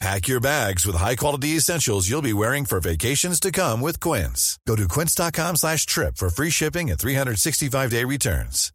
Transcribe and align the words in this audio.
Pack 0.00 0.28
your 0.28 0.38
bags 0.38 0.86
with 0.86 0.94
high-quality 0.94 1.56
essentials 1.56 2.08
you'll 2.08 2.22
be 2.22 2.32
wearing 2.32 2.64
for 2.64 2.78
vacations 2.78 3.40
to 3.40 3.50
come 3.50 3.80
with 3.80 3.98
Quince. 3.98 4.56
Go 4.64 4.76
to 4.76 4.86
quince.com 4.86 5.56
slash 5.56 5.86
trip 5.86 6.16
for 6.16 6.30
free 6.30 6.50
shipping 6.50 6.88
and 6.88 6.98
365-day 6.98 8.04
returns. 8.04 8.72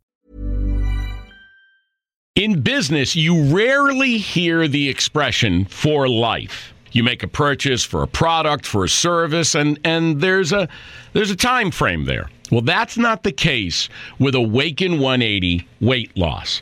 In 2.36 2.62
business, 2.62 3.16
you 3.16 3.56
rarely 3.56 4.18
hear 4.18 4.68
the 4.68 4.90
expression 4.90 5.64
for 5.66 6.10
life. 6.10 6.74
You 6.92 7.04
make 7.04 7.24
a 7.24 7.28
purchase 7.28 7.86
for 7.86 8.04
a 8.04 8.08
product, 8.08 8.66
for 8.66 8.84
a 8.84 8.90
service, 8.90 9.56
and, 9.56 9.80
and 9.86 10.20
there's 10.20 10.52
a 10.52 10.68
there's 11.14 11.32
a 11.32 11.36
time 11.36 11.72
frame 11.72 12.06
there. 12.06 12.30
Well, 12.52 12.62
that's 12.62 12.98
not 12.98 13.24
the 13.24 13.32
case 13.32 13.88
with 14.20 14.36
Awaken 14.36 15.00
180 15.00 15.68
weight 15.80 16.16
loss. 16.18 16.62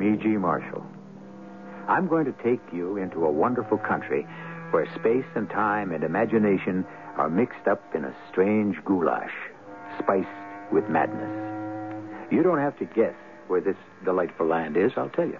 I'm 0.00 0.14
E.G. 0.14 0.28
Marshall. 0.28 0.82
I'm 1.86 2.08
going 2.08 2.24
to 2.24 2.32
take 2.42 2.62
you 2.72 2.96
into 2.96 3.26
a 3.26 3.30
wonderful 3.30 3.76
country 3.76 4.26
where 4.70 4.86
space 4.94 5.26
and 5.34 5.46
time 5.50 5.92
and 5.92 6.02
imagination 6.02 6.86
are 7.18 7.28
mixed 7.28 7.68
up 7.70 7.82
in 7.94 8.06
a 8.06 8.16
strange 8.30 8.82
goulash, 8.86 9.34
spiced 9.98 10.26
with 10.72 10.88
madness. 10.88 11.28
You 12.32 12.42
don't 12.42 12.60
have 12.60 12.78
to 12.78 12.86
guess 12.86 13.12
where 13.48 13.60
this 13.60 13.76
delightful 14.02 14.46
land 14.46 14.78
is, 14.78 14.90
I'll 14.96 15.10
tell 15.10 15.26
you. 15.26 15.38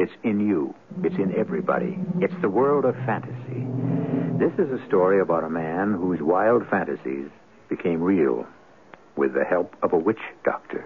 It's 0.00 0.12
in 0.24 0.40
you. 0.40 0.74
It's 1.04 1.14
in 1.14 1.32
everybody. 1.38 1.96
It's 2.20 2.34
the 2.42 2.50
world 2.50 2.86
of 2.86 2.96
fantasy. 3.06 3.68
This 4.36 4.52
is 4.58 4.68
a 4.72 4.84
story 4.88 5.20
about 5.20 5.44
a 5.44 5.50
man 5.50 5.92
whose 5.92 6.20
wild 6.20 6.66
fantasies 6.68 7.28
became 7.68 8.02
real 8.02 8.48
with 9.14 9.32
the 9.34 9.44
help 9.44 9.76
of 9.84 9.92
a 9.92 9.96
witch 9.96 10.18
doctor. 10.44 10.82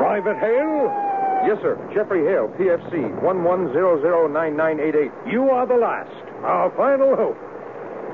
Private 0.00 0.38
Hale? 0.40 1.11
Yes, 1.42 1.58
sir. 1.60 1.74
Jeffrey 1.92 2.22
Hale, 2.22 2.46
PFC, 2.54 3.10
11009988. 3.20 5.10
You 5.32 5.50
are 5.50 5.66
the 5.66 5.74
last. 5.74 6.14
Our 6.46 6.70
final 6.78 7.16
hope. 7.16 7.36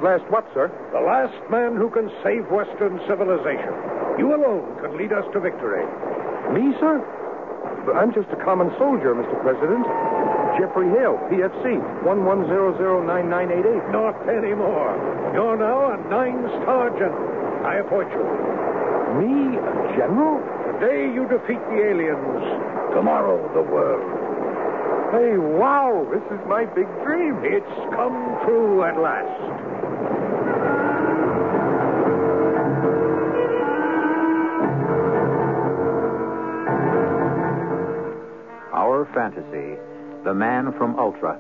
Last 0.03 0.25
what, 0.33 0.49
sir? 0.55 0.73
The 0.97 1.01
last 1.05 1.37
man 1.51 1.77
who 1.77 1.91
can 1.91 2.09
save 2.25 2.49
Western 2.49 2.97
civilization. 3.05 3.75
You 4.17 4.33
alone 4.33 4.81
can 4.81 4.97
lead 4.97 5.13
us 5.13 5.27
to 5.35 5.41
victory. 5.41 5.85
Me, 6.57 6.73
sir? 6.81 7.05
But 7.85 7.97
I'm 8.01 8.15
just 8.17 8.31
a 8.33 8.41
common 8.45 8.73
soldier, 8.79 9.13
Mr. 9.13 9.37
President. 9.45 9.85
Jeffrey 10.57 10.89
Hale, 10.97 11.21
PFC, 11.29 11.77
11009988. 12.09 13.93
Not 13.93 14.17
anymore. 14.25 14.97
You're 15.37 15.59
now 15.61 15.93
a 15.93 15.97
nine-star 16.09 16.91
general. 16.97 17.29
I 17.67 17.85
appoint 17.85 18.09
you. 18.09 18.25
Me, 19.21 19.59
a 19.61 19.75
general? 20.01 20.41
The 20.73 20.79
day 20.81 21.11
you 21.13 21.27
defeat 21.29 21.61
the 21.69 21.81
aliens, 21.91 22.45
tomorrow 22.95 23.39
the 23.55 23.63
world. 23.63 24.29
Hey, 25.13 25.39
wow, 25.39 26.07
this 26.13 26.23
is 26.31 26.47
my 26.47 26.67
big 26.67 26.87
dream. 27.03 27.41
It's 27.43 27.67
come 27.97 28.39
true 28.45 28.85
at 28.85 29.01
last. 29.01 29.41
Our 38.75 39.09
fantasy, 39.15 39.81
The 40.25 40.35
Man 40.35 40.73
from 40.77 40.99
Ultra, 40.99 41.39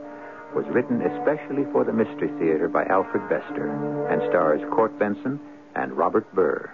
was 0.54 0.64
written 0.68 1.02
especially 1.02 1.64
for 1.72 1.84
the 1.84 1.92
Mystery 1.92 2.30
Theater 2.38 2.68
by 2.68 2.84
Alfred 2.84 3.28
Bester 3.28 3.68
and 4.10 4.22
stars 4.30 4.62
Court 4.72 4.98
Benson 4.98 5.38
and 5.74 5.92
Robert 5.92 6.26
Burr. 6.34 6.70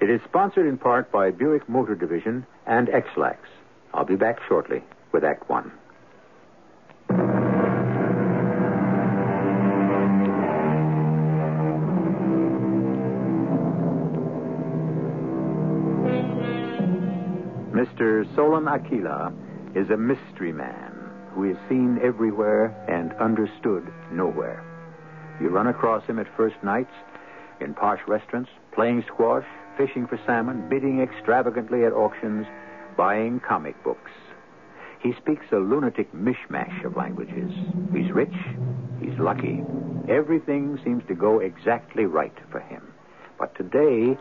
It 0.00 0.10
is 0.10 0.20
sponsored 0.28 0.66
in 0.66 0.78
part 0.78 1.12
by 1.12 1.30
Buick 1.30 1.68
Motor 1.68 1.94
Division 1.94 2.46
and 2.66 2.88
Ex-Lax. 2.88 3.38
I'll 3.94 4.04
be 4.04 4.16
back 4.16 4.38
shortly 4.48 4.82
with 5.12 5.24
Act 5.24 5.48
One. 5.48 5.72
Mr. 17.72 18.26
Solon 18.34 18.66
Aquila 18.68 19.32
is 19.74 19.90
a 19.90 19.96
mystery 19.96 20.52
man 20.52 20.92
who 21.34 21.44
is 21.44 21.56
seen 21.68 21.98
everywhere 22.02 22.74
and 22.88 23.12
understood 23.14 23.86
nowhere. 24.10 24.64
You 25.40 25.50
run 25.50 25.66
across 25.66 26.04
him 26.04 26.18
at 26.18 26.26
first 26.36 26.56
nights 26.62 26.92
in 27.60 27.74
posh 27.74 28.00
restaurants, 28.08 28.50
playing 28.72 29.04
squash, 29.06 29.44
fishing 29.76 30.06
for 30.06 30.20
salmon, 30.26 30.68
bidding 30.68 31.00
extravagantly 31.00 31.84
at 31.84 31.92
auctions, 31.92 32.46
buying 32.96 33.40
comic 33.40 33.82
books. 33.84 34.10
He 35.02 35.12
speaks 35.20 35.46
a 35.52 35.56
lunatic 35.56 36.12
mishmash 36.12 36.84
of 36.84 36.96
languages. 36.96 37.52
He's 37.92 38.10
rich. 38.10 38.34
He's 39.00 39.18
lucky. 39.18 39.62
Everything 40.08 40.78
seems 40.82 41.02
to 41.08 41.14
go 41.14 41.40
exactly 41.40 42.06
right 42.06 42.36
for 42.50 42.60
him. 42.60 42.82
But 43.38 43.54
today, 43.56 44.16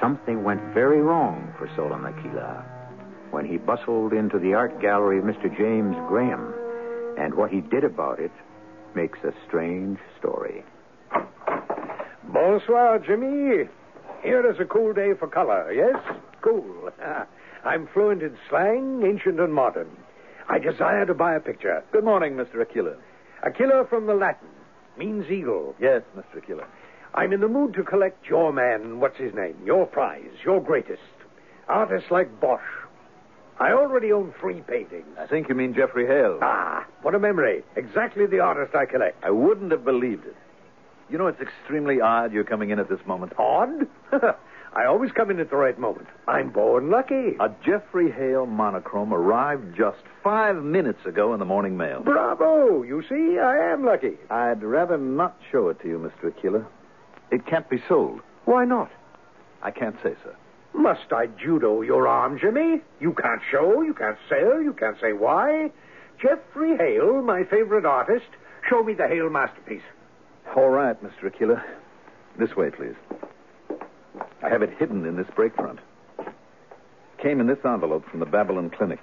something 0.00 0.44
went 0.44 0.62
very 0.74 1.00
wrong 1.00 1.52
for 1.58 1.70
Solon 1.74 2.04
Aquila 2.04 2.64
when 3.30 3.44
he 3.44 3.56
bustled 3.58 4.12
into 4.12 4.38
the 4.38 4.54
art 4.54 4.80
gallery 4.80 5.18
of 5.18 5.24
Mr. 5.24 5.54
James 5.56 5.96
Graham. 6.08 6.54
And 7.18 7.34
what 7.34 7.50
he 7.50 7.60
did 7.60 7.84
about 7.84 8.20
it 8.20 8.32
makes 8.94 9.18
a 9.24 9.32
strange 9.46 9.98
story. 10.18 10.64
Bonsoir, 12.32 12.98
Jimmy. 12.98 13.68
Here 14.22 14.48
is 14.50 14.58
a 14.58 14.64
cool 14.64 14.92
day 14.92 15.14
for 15.18 15.28
color, 15.28 15.72
yes? 15.72 15.96
Cool. 16.40 16.90
I'm 17.64 17.88
fluent 17.92 18.22
in 18.22 18.36
slang, 18.48 19.02
ancient 19.04 19.40
and 19.40 19.52
modern. 19.52 19.90
I 20.48 20.58
desire 20.58 21.04
to 21.06 21.14
buy 21.14 21.34
a 21.34 21.40
picture. 21.40 21.82
Good 21.92 22.04
morning, 22.04 22.34
Mr. 22.34 22.60
Aquila. 22.60 22.96
Aquila 23.44 23.86
from 23.88 24.06
the 24.06 24.14
Latin 24.14 24.48
means 24.96 25.30
eagle. 25.30 25.74
Yes, 25.80 26.02
Mr. 26.16 26.38
Aquila. 26.38 26.66
I'm 27.14 27.32
in 27.32 27.40
the 27.40 27.48
mood 27.48 27.74
to 27.74 27.82
collect 27.82 28.28
your 28.28 28.52
man, 28.52 29.00
what's 29.00 29.18
his 29.18 29.34
name, 29.34 29.56
your 29.64 29.86
prize, 29.86 30.30
your 30.44 30.60
greatest. 30.60 31.02
Artists 31.68 32.10
like 32.10 32.40
Bosch. 32.40 32.60
I 33.60 33.72
already 33.72 34.12
own 34.12 34.32
three 34.40 34.60
paintings. 34.62 35.06
I 35.18 35.26
think 35.26 35.48
you 35.48 35.54
mean 35.54 35.74
Jeffrey 35.74 36.06
Hale. 36.06 36.38
Ah, 36.42 36.86
what 37.02 37.14
a 37.14 37.18
memory. 37.18 37.64
Exactly 37.76 38.26
the 38.26 38.40
artist 38.40 38.74
I 38.74 38.86
collect. 38.86 39.22
I 39.24 39.30
wouldn't 39.30 39.72
have 39.72 39.84
believed 39.84 40.26
it. 40.26 40.36
You 41.10 41.16
know, 41.18 41.26
it's 41.26 41.40
extremely 41.40 42.00
odd 42.00 42.32
you're 42.32 42.44
coming 42.44 42.70
in 42.70 42.78
at 42.78 42.88
this 42.88 43.00
moment. 43.06 43.32
Odd? 43.38 43.86
I 44.74 44.84
always 44.84 45.10
come 45.12 45.30
in 45.30 45.40
at 45.40 45.48
the 45.48 45.56
right 45.56 45.78
moment. 45.78 46.06
I'm 46.26 46.50
born 46.50 46.90
lucky. 46.90 47.36
A 47.40 47.50
Jeffrey 47.64 48.10
Hale 48.10 48.44
monochrome 48.46 49.14
arrived 49.14 49.74
just 49.76 50.02
five 50.22 50.56
minutes 50.62 51.04
ago 51.06 51.32
in 51.32 51.38
the 51.38 51.46
morning 51.46 51.76
mail. 51.76 52.02
Bravo! 52.02 52.82
You 52.82 53.02
see, 53.08 53.38
I 53.38 53.72
am 53.72 53.84
lucky. 53.84 54.18
I'd 54.30 54.62
rather 54.62 54.98
not 54.98 55.36
show 55.50 55.68
it 55.68 55.80
to 55.80 55.88
you, 55.88 55.98
Mr. 55.98 56.28
Aquila. 56.28 56.66
It 57.30 57.46
can't 57.46 57.68
be 57.70 57.82
sold. 57.88 58.20
Why 58.44 58.66
not? 58.66 58.90
I 59.62 59.70
can't 59.70 59.96
say, 60.02 60.14
sir. 60.22 60.36
Must 60.74 61.12
I 61.12 61.26
judo 61.26 61.80
your 61.80 62.06
arm, 62.06 62.38
Jimmy? 62.38 62.82
You 63.00 63.14
can't 63.14 63.40
show, 63.50 63.80
you 63.82 63.94
can't 63.94 64.18
sell, 64.28 64.62
you 64.62 64.74
can't 64.74 65.00
say 65.00 65.12
why. 65.12 65.70
Jeffrey 66.20 66.76
Hale, 66.76 67.22
my 67.22 67.44
favorite 67.44 67.86
artist, 67.86 68.28
show 68.68 68.82
me 68.82 68.92
the 68.92 69.08
Hale 69.08 69.30
masterpiece. 69.30 69.82
All 70.56 70.70
right, 70.70 70.96
Mr. 71.02 71.26
Aquila. 71.26 71.62
This 72.38 72.56
way, 72.56 72.70
please. 72.70 72.94
I 74.42 74.48
have 74.48 74.62
it 74.62 74.70
hidden 74.78 75.04
in 75.06 75.16
this 75.16 75.26
break 75.34 75.54
front. 75.54 75.78
Came 77.22 77.40
in 77.40 77.46
this 77.46 77.58
envelope 77.64 78.08
from 78.10 78.20
the 78.20 78.26
Babylon 78.26 78.70
Clinic. 78.70 79.00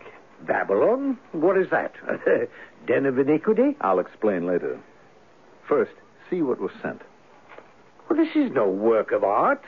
Babylon? 0.47 1.17
What 1.33 1.57
is 1.57 1.69
that? 1.71 1.93
Den 2.87 3.05
of 3.05 3.19
iniquity? 3.19 3.75
I'll 3.81 3.99
explain 3.99 4.45
later. 4.45 4.79
First, 5.67 5.91
see 6.29 6.41
what 6.41 6.59
was 6.59 6.71
sent. 6.81 7.01
Well, 8.09 8.17
this 8.17 8.35
is 8.35 8.51
no 8.51 8.69
work 8.69 9.11
of 9.11 9.23
art. 9.23 9.63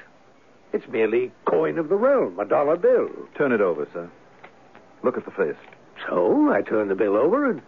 It's 0.74 0.88
merely 0.88 1.32
coin 1.46 1.78
of 1.78 1.90
the 1.90 1.96
realm, 1.96 2.40
a 2.40 2.46
dollar 2.46 2.78
bill. 2.78 3.10
Turn 3.38 3.52
it 3.52 3.62
over, 3.62 3.88
sir. 3.94 4.10
Look 5.04 5.18
at 5.18 5.26
the 5.26 5.32
face. 5.32 5.56
So 6.08 6.52
I 6.52 6.62
turn 6.62 6.90
the 6.90 6.96
bill 6.96 7.16
over 7.16 7.50
and. 7.50 7.62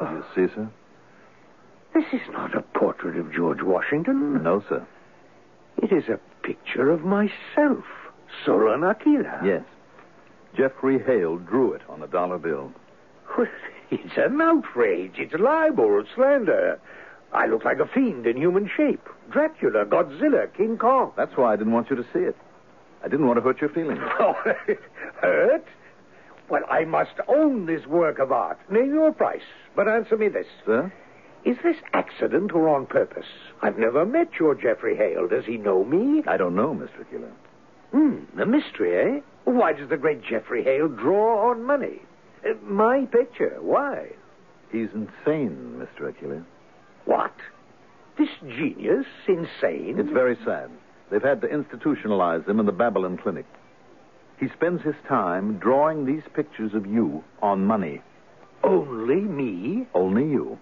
You 0.00 0.24
see, 0.34 0.54
sir? 0.54 0.68
This 1.94 2.04
is 2.12 2.20
not 2.30 2.54
a 2.56 2.62
portrait 2.62 3.16
of 3.16 3.32
George 3.32 3.62
Washington. 3.62 4.42
No, 4.42 4.62
sir. 4.68 4.86
It 5.82 5.92
is 5.92 6.08
a 6.08 6.18
picture 6.46 6.90
of 6.90 7.02
myself, 7.02 7.84
Solon 8.44 8.82
Aquila. 8.84 9.40
Yes. 9.44 9.62
Jeffrey 10.56 10.98
Hale 11.02 11.36
drew 11.38 11.72
it 11.72 11.82
on 11.88 12.02
a 12.02 12.06
dollar 12.06 12.38
bill. 12.38 12.72
Well, 13.36 13.46
It's 13.90 14.16
an 14.16 14.40
outrage. 14.40 15.14
It's 15.18 15.34
libel, 15.34 16.04
slander. 16.14 16.78
I 17.32 17.46
look 17.46 17.64
like 17.64 17.78
a 17.78 17.86
fiend 17.86 18.26
in 18.26 18.36
human 18.36 18.70
shape. 18.74 19.06
Dracula, 19.30 19.84
Godzilla, 19.86 20.52
King 20.54 20.76
Kong. 20.78 21.12
That's 21.16 21.36
why 21.36 21.52
I 21.52 21.56
didn't 21.56 21.72
want 21.72 21.90
you 21.90 21.96
to 21.96 22.04
see 22.12 22.20
it. 22.20 22.36
I 23.04 23.08
didn't 23.08 23.26
want 23.26 23.38
to 23.38 23.42
hurt 23.42 23.60
your 23.60 23.70
feelings. 23.70 24.00
Oh, 24.20 24.34
hurt? 25.20 25.64
Well, 26.48 26.62
I 26.70 26.84
must 26.84 27.14
own 27.28 27.64
this 27.66 27.86
work 27.86 28.18
of 28.18 28.30
art. 28.32 28.58
Name 28.70 28.92
your 28.92 29.12
price, 29.12 29.42
but 29.74 29.88
answer 29.88 30.16
me 30.18 30.28
this. 30.28 30.46
Sir? 30.66 30.92
Is 31.44 31.56
this 31.64 31.76
accident 31.92 32.52
or 32.52 32.68
on 32.68 32.86
purpose? 32.86 33.26
I've 33.62 33.78
never 33.78 34.06
met 34.06 34.28
your 34.38 34.54
Jeffrey 34.54 34.96
Hale. 34.96 35.26
Does 35.28 35.44
he 35.44 35.56
know 35.56 35.84
me? 35.84 36.22
I 36.26 36.36
don't 36.36 36.54
know, 36.54 36.72
Mr. 36.74 37.00
Aquila. 37.00 37.30
Hmm, 37.90 38.40
a 38.40 38.46
mystery, 38.46 38.96
eh? 39.18 39.20
Why 39.44 39.72
does 39.72 39.88
the 39.88 39.96
great 39.96 40.22
Jeffrey 40.22 40.62
Hale 40.62 40.88
draw 40.88 41.50
on 41.50 41.64
money? 41.64 42.00
Uh, 42.48 42.54
my 42.62 43.06
picture. 43.06 43.58
Why? 43.60 44.10
He's 44.70 44.88
insane, 44.94 45.82
Mr. 45.82 46.08
Aquila. 46.08 46.44
What? 47.06 47.34
This 48.18 48.28
genius 48.40 49.06
insane? 49.26 49.96
It's 49.98 50.12
very 50.12 50.36
sad. 50.44 50.70
They've 51.10 51.22
had 51.22 51.40
to 51.42 51.48
institutionalize 51.48 52.48
him 52.48 52.60
in 52.60 52.66
the 52.66 52.72
Babylon 52.72 53.18
Clinic. 53.18 53.46
He 54.38 54.46
spends 54.56 54.82
his 54.82 54.94
time 55.08 55.58
drawing 55.58 56.06
these 56.06 56.22
pictures 56.34 56.72
of 56.74 56.86
you 56.86 57.22
on 57.42 57.66
money. 57.66 58.00
Only 58.64 59.16
me? 59.20 59.86
Only 59.94 60.24
you. 60.24 60.58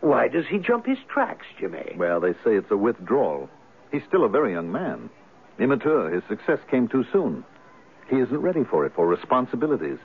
Why 0.00 0.28
does 0.28 0.46
he 0.46 0.58
jump 0.58 0.86
his 0.86 0.98
tracks, 1.08 1.46
Jimmy? 1.58 1.94
Well, 1.96 2.20
they 2.20 2.32
say 2.44 2.56
it's 2.56 2.70
a 2.70 2.76
withdrawal. 2.76 3.48
He's 3.92 4.02
still 4.08 4.24
a 4.24 4.28
very 4.28 4.52
young 4.52 4.72
man. 4.72 5.10
Immature. 5.58 6.10
His 6.10 6.22
success 6.28 6.58
came 6.70 6.88
too 6.88 7.04
soon. 7.12 7.44
He 8.08 8.16
isn't 8.16 8.40
ready 8.40 8.64
for 8.64 8.86
it, 8.86 8.94
for 8.94 9.06
responsibilities. 9.06 9.98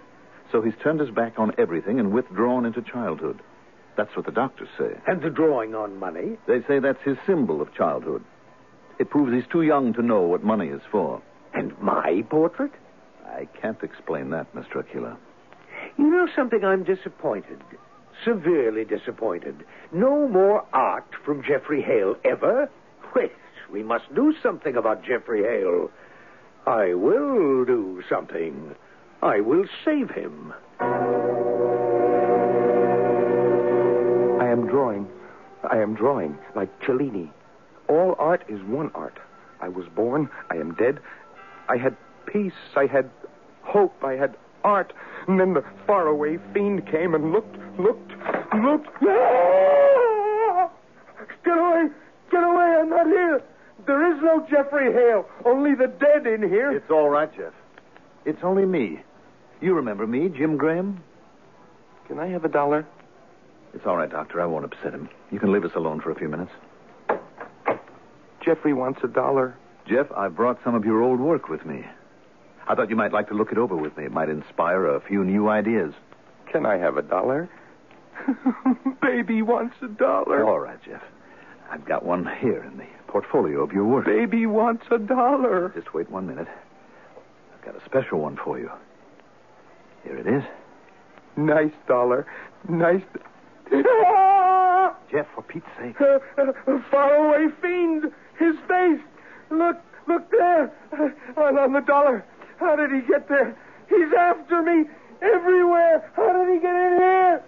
So 0.51 0.61
he's 0.61 0.73
turned 0.83 0.99
his 0.99 1.09
back 1.09 1.39
on 1.39 1.53
everything 1.57 1.99
and 1.99 2.11
withdrawn 2.11 2.65
into 2.65 2.81
childhood. 2.81 3.41
That's 3.95 4.15
what 4.15 4.25
the 4.25 4.31
doctors 4.31 4.67
say. 4.77 4.97
And 5.07 5.21
the 5.21 5.29
drawing 5.29 5.73
on 5.73 5.97
money? 5.97 6.37
They 6.47 6.61
say 6.67 6.79
that's 6.79 7.01
his 7.03 7.17
symbol 7.25 7.61
of 7.61 7.73
childhood. 7.73 8.23
It 8.99 9.09
proves 9.09 9.33
he's 9.33 9.49
too 9.51 9.61
young 9.61 9.93
to 9.93 10.01
know 10.01 10.21
what 10.21 10.43
money 10.43 10.67
is 10.67 10.81
for. 10.91 11.21
And 11.53 11.77
my 11.81 12.23
portrait? 12.29 12.71
I 13.25 13.47
can't 13.59 13.81
explain 13.81 14.29
that, 14.31 14.53
Mr. 14.53 14.79
Aquila. 14.79 15.17
You 15.97 16.09
know 16.09 16.27
something? 16.35 16.63
I'm 16.63 16.83
disappointed. 16.83 17.59
Severely 18.23 18.85
disappointed. 18.85 19.65
No 19.91 20.27
more 20.27 20.65
art 20.73 21.07
from 21.23 21.43
Jeffrey 21.43 21.81
Hale 21.81 22.15
ever? 22.23 22.69
Wait, 23.15 23.31
we 23.71 23.83
must 23.83 24.13
do 24.15 24.33
something 24.41 24.75
about 24.75 25.03
Jeffrey 25.03 25.43
Hale. 25.43 25.91
I 26.65 26.93
will 26.93 27.65
do 27.65 28.01
something. 28.09 28.75
I 29.21 29.39
will 29.39 29.65
save 29.83 30.09
him. 30.11 30.53
I 34.39 34.47
am 34.47 34.67
drawing. 34.67 35.07
I 35.69 35.77
am 35.77 35.95
drawing, 35.95 36.37
like 36.55 36.69
Cellini. 36.85 37.31
All 37.87 38.15
art 38.17 38.43
is 38.47 38.61
one 38.63 38.91
art. 38.95 39.19
I 39.61 39.69
was 39.69 39.85
born. 39.95 40.29
I 40.49 40.55
am 40.55 40.73
dead. 40.75 40.99
I 41.69 41.77
had 41.77 41.95
peace. 42.25 42.53
I 42.75 42.85
had 42.85 43.09
hope. 43.63 44.03
I 44.03 44.13
had 44.13 44.35
art. 44.65 44.91
And 45.27 45.39
then 45.39 45.53
the 45.53 45.63
faraway 45.85 46.37
fiend 46.53 46.85
came 46.87 47.15
and 47.15 47.31
looked, 47.31 47.55
looked, 47.79 48.11
looked. 48.61 48.89
Ah! 49.07 50.69
Get 51.43 51.57
away! 51.57 51.89
Get 52.31 52.43
away! 52.43 52.75
I'm 52.81 52.89
not 52.89 53.05
here. 53.05 53.43
There 53.85 54.11
is 54.11 54.21
no 54.21 54.45
Jeffrey 54.49 54.91
Hale. 54.91 55.25
Only 55.45 55.75
the 55.75 55.87
dead 55.87 56.25
in 56.25 56.41
here. 56.49 56.71
It's 56.71 56.89
all 56.89 57.09
right, 57.09 57.33
Jeff. 57.35 57.53
It's 58.25 58.43
only 58.43 58.65
me. 58.65 59.01
You 59.61 59.75
remember 59.75 60.07
me, 60.07 60.29
Jim 60.29 60.57
Graham? 60.57 61.03
Can 62.07 62.19
I 62.19 62.27
have 62.27 62.45
a 62.45 62.49
dollar? 62.49 62.85
It's 63.73 63.85
all 63.85 63.97
right, 63.97 64.09
Doctor. 64.09 64.41
I 64.41 64.45
won't 64.45 64.65
upset 64.65 64.93
him. 64.93 65.09
You 65.31 65.39
can 65.39 65.51
leave 65.51 65.65
us 65.65 65.75
alone 65.75 66.01
for 66.01 66.11
a 66.11 66.15
few 66.15 66.29
minutes. 66.29 66.51
Jeffrey 68.43 68.73
wants 68.73 68.99
a 69.03 69.07
dollar. 69.07 69.57
Jeff, 69.87 70.11
I 70.15 70.27
brought 70.27 70.59
some 70.63 70.75
of 70.75 70.85
your 70.85 71.01
old 71.01 71.19
work 71.19 71.49
with 71.49 71.65
me. 71.65 71.85
I 72.67 72.75
thought 72.75 72.89
you 72.89 72.95
might 72.95 73.13
like 73.13 73.27
to 73.29 73.33
look 73.33 73.51
it 73.51 73.57
over 73.57 73.75
with 73.75 73.95
me. 73.97 74.05
It 74.05 74.11
might 74.11 74.29
inspire 74.29 74.85
a 74.87 74.99
few 75.01 75.23
new 75.23 75.49
ideas. 75.49 75.93
Can 76.51 76.65
I 76.65 76.77
have 76.77 76.97
a 76.97 77.01
dollar? 77.01 77.49
Baby 79.01 79.41
wants 79.41 79.75
a 79.81 79.87
dollar. 79.87 80.45
All 80.45 80.59
right, 80.59 80.81
Jeff. 80.83 81.01
I've 81.69 81.85
got 81.85 82.05
one 82.05 82.27
here 82.39 82.63
in 82.63 82.77
the 82.77 82.85
portfolio 83.07 83.61
of 83.63 83.71
your 83.71 83.85
work. 83.85 84.05
Baby 84.05 84.45
wants 84.45 84.85
a 84.91 84.97
dollar. 84.97 85.71
Just 85.75 85.93
wait 85.93 86.09
one 86.09 86.27
minute. 86.27 86.47
I've 87.53 87.65
got 87.65 87.75
a 87.81 87.85
special 87.85 88.19
one 88.19 88.37
for 88.43 88.59
you. 88.59 88.69
Here 90.03 90.17
it 90.17 90.27
is. 90.27 90.43
Nice 91.37 91.73
dollar. 91.87 92.25
Nice. 92.69 93.03
Jeff, 95.11 95.27
for 95.35 95.43
Pete's 95.47 95.65
sake. 95.79 95.99
A, 95.99 96.19
a 96.71 96.83
faraway 96.89 97.47
fiend. 97.61 98.05
His 98.39 98.55
face. 98.67 99.01
Look, 99.49 99.77
look 100.07 100.29
there. 100.31 100.71
On, 101.37 101.57
on 101.57 101.73
the 101.73 101.81
dollar. 101.81 102.23
How 102.57 102.75
did 102.75 102.91
he 102.91 103.01
get 103.07 103.27
there? 103.27 103.55
He's 103.89 104.13
after 104.17 104.61
me 104.61 104.85
everywhere. 105.21 106.09
How 106.15 106.33
did 106.33 106.53
he 106.53 106.59
get 106.59 106.75
in 106.75 106.97
here? 106.97 107.43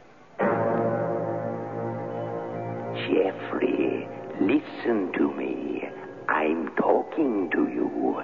Jeffrey, 3.08 4.08
listen 4.42 5.12
to 5.14 5.32
me. 5.34 5.88
I'm 6.28 6.76
talking 6.76 7.50
to 7.52 7.68
you. 7.68 8.22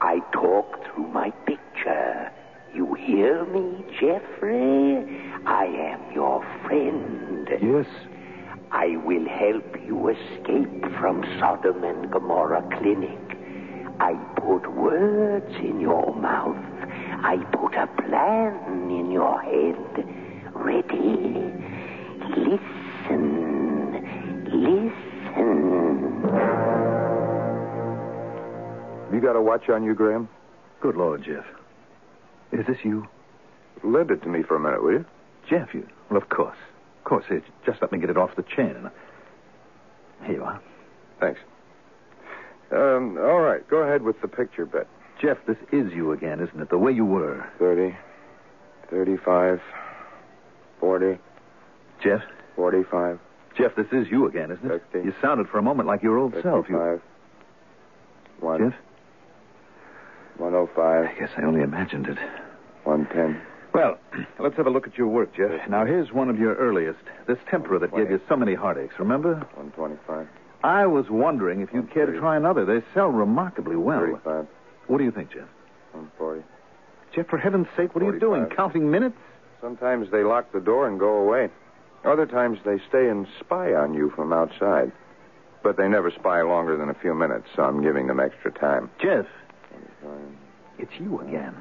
I 0.00 0.20
talk 0.32 0.80
through 0.86 1.08
my 1.08 1.30
picture. 1.46 2.32
You 2.74 2.94
hear 2.94 3.44
me? 3.46 3.84
Jeffrey, 4.00 5.04
I 5.46 5.64
am 5.64 6.12
your 6.14 6.42
friend. 6.64 7.48
Yes. 7.60 7.86
I 8.70 8.96
will 9.04 9.28
help 9.28 9.76
you 9.86 10.08
escape 10.08 10.82
from 10.98 11.22
Sodom 11.38 11.84
and 11.84 12.10
Gomorrah 12.10 12.66
Clinic. 12.78 13.21
I 14.00 14.14
put 14.36 14.72
words 14.74 15.54
in 15.56 15.80
your 15.80 16.14
mouth. 16.16 16.56
I 17.24 17.36
put 17.52 17.74
a 17.74 17.86
plan 17.86 18.90
in 18.90 19.10
your 19.10 19.40
head. 19.40 19.76
Ready? 20.54 21.52
Listen. 22.36 23.22
Listen. 24.46 25.22
You 29.12 29.20
got 29.20 29.36
a 29.36 29.40
watch 29.40 29.68
on 29.68 29.84
you, 29.84 29.94
Graham? 29.94 30.28
Good 30.80 30.96
Lord, 30.96 31.22
Jeff. 31.24 31.44
Is 32.50 32.66
this 32.66 32.78
you? 32.82 33.06
Lend 33.84 34.10
it 34.10 34.22
to 34.22 34.28
me 34.28 34.42
for 34.42 34.56
a 34.56 34.60
minute, 34.60 34.82
will 34.82 34.92
you? 34.92 35.04
Jeff, 35.48 35.74
you. 35.74 35.86
Well, 36.10 36.20
of 36.20 36.28
course. 36.28 36.56
Of 36.98 37.04
course. 37.04 37.24
Here, 37.28 37.42
just 37.64 37.80
let 37.82 37.92
me 37.92 37.98
get 37.98 38.10
it 38.10 38.16
off 38.16 38.34
the 38.36 38.42
chain. 38.42 38.90
Here 40.24 40.36
you 40.36 40.44
are. 40.44 40.60
Thanks. 41.20 41.40
Um, 42.72 43.18
all 43.18 43.40
right, 43.40 43.66
go 43.68 43.78
ahead 43.78 44.02
with 44.02 44.20
the 44.22 44.28
picture 44.28 44.64
bet. 44.64 44.86
Jeff, 45.20 45.36
this 45.46 45.58
is 45.72 45.92
you 45.92 46.12
again, 46.12 46.40
isn't 46.40 46.60
it? 46.60 46.70
The 46.70 46.78
way 46.78 46.92
you 46.92 47.04
were. 47.04 47.46
30, 47.58 47.96
35, 48.90 49.60
40, 50.80 51.18
Jeff? 52.02 52.22
45, 52.56 53.18
Jeff, 53.56 53.74
this 53.76 53.86
is 53.92 54.06
you 54.10 54.26
again, 54.26 54.50
isn't 54.50 54.70
it? 54.70 54.82
50. 54.92 55.06
You 55.06 55.14
sounded 55.20 55.48
for 55.48 55.58
a 55.58 55.62
moment 55.62 55.86
like 55.86 56.02
your 56.02 56.16
old 56.16 56.34
self. 56.42 56.66
You... 56.68 57.00
1, 58.40 58.58
Jeff? 58.70 58.78
105, 60.38 61.04
I 61.04 61.18
guess 61.20 61.30
I 61.36 61.42
only 61.42 61.60
imagined 61.60 62.08
it. 62.08 62.18
110. 62.84 63.40
Well, 63.74 63.98
let's 64.38 64.56
have 64.56 64.66
a 64.66 64.70
look 64.70 64.86
at 64.86 64.96
your 64.96 65.08
work, 65.08 65.34
Jeff. 65.36 65.68
Now, 65.68 65.84
here's 65.84 66.12
one 66.12 66.30
of 66.30 66.38
your 66.38 66.54
earliest. 66.54 67.00
This 67.26 67.38
tempera 67.50 67.78
that 67.78 67.94
gave 67.94 68.10
you 68.10 68.20
so 68.28 68.36
many 68.36 68.54
heartaches, 68.54 68.98
remember? 68.98 69.34
125, 69.54 70.26
I 70.64 70.86
was 70.86 71.06
wondering 71.10 71.60
if 71.60 71.72
you'd 71.72 71.90
care 71.92 72.06
to 72.06 72.18
try 72.18 72.36
another. 72.36 72.64
They 72.64 72.84
sell 72.94 73.08
remarkably 73.08 73.76
well. 73.76 74.00
35, 74.00 74.46
What 74.86 74.98
do 74.98 75.04
you 75.04 75.10
think, 75.10 75.30
Jeff? 75.30 75.48
140. 75.92 76.42
Jeff, 77.14 77.26
for 77.28 77.38
heaven's 77.38 77.66
sake, 77.76 77.94
what 77.94 78.02
are 78.04 78.12
you 78.12 78.18
doing? 78.20 78.46
Counting 78.46 78.90
minutes? 78.90 79.16
Sometimes 79.60 80.10
they 80.10 80.22
lock 80.24 80.50
the 80.52 80.60
door 80.60 80.88
and 80.88 80.98
go 80.98 81.16
away. 81.18 81.48
Other 82.04 82.26
times 82.26 82.58
they 82.64 82.78
stay 82.88 83.08
and 83.08 83.26
spy 83.40 83.74
on 83.74 83.94
you 83.94 84.10
from 84.16 84.32
outside. 84.32 84.90
But 85.62 85.76
they 85.76 85.88
never 85.88 86.10
spy 86.10 86.42
longer 86.42 86.76
than 86.76 86.88
a 86.88 86.94
few 86.94 87.14
minutes, 87.14 87.46
so 87.54 87.62
I'm 87.62 87.82
giving 87.82 88.08
them 88.08 88.18
extra 88.18 88.50
time. 88.50 88.90
Jeff, 89.00 89.26
it's 90.78 90.92
you 90.98 91.20
again. 91.20 91.54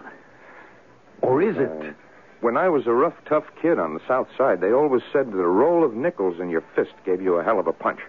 Or 1.22 1.41
is 1.41 1.58
it? 1.58 1.70
Uh, 1.70 1.93
when 2.39 2.58
I 2.58 2.70
was 2.70 2.88
a 2.88 2.93
rough, 2.93 3.13
tough 3.29 3.43
kid 3.62 3.77
on 3.77 3.93
the 3.93 4.00
South 4.08 4.27
Side, 4.36 4.62
they 4.62 4.72
always 4.72 5.03
said 5.13 5.31
that 5.31 5.38
a 5.38 5.48
roll 5.48 5.84
of 5.84 5.93
nickels 5.93 6.39
in 6.39 6.50
your 6.50 6.63
fist 6.75 6.93
gave 7.05 7.22
you 7.22 7.36
a 7.36 7.43
hell 7.43 7.60
of 7.60 7.67
a 7.67 7.74
punch. 7.74 8.00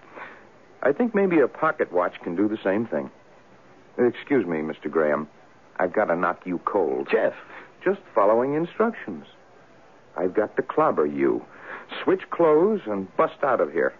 I 0.83 0.91
think 0.91 1.15
maybe 1.15 1.39
a 1.39 1.47
pocket 1.47 1.91
watch 1.93 2.15
can 2.21 2.35
do 2.35 2.49
the 2.49 2.57
same 2.61 2.85
thing. 2.85 3.09
Excuse 3.97 4.45
me, 4.45 4.57
Mr. 4.57 4.91
Graham. 4.91 5.29
I've 5.77 5.93
got 5.93 6.05
to 6.05 6.15
knock 6.15 6.41
you 6.45 6.59
cold. 6.65 7.07
Jeff. 7.09 7.33
Just 7.83 8.01
following 8.13 8.53
instructions. 8.53 9.25
I've 10.17 10.33
got 10.33 10.55
to 10.57 10.61
clobber 10.61 11.05
you. 11.05 11.43
Switch 12.03 12.29
clothes 12.31 12.81
and 12.85 13.07
bust 13.15 13.43
out 13.43 13.61
of 13.61 13.71
here. 13.71 13.93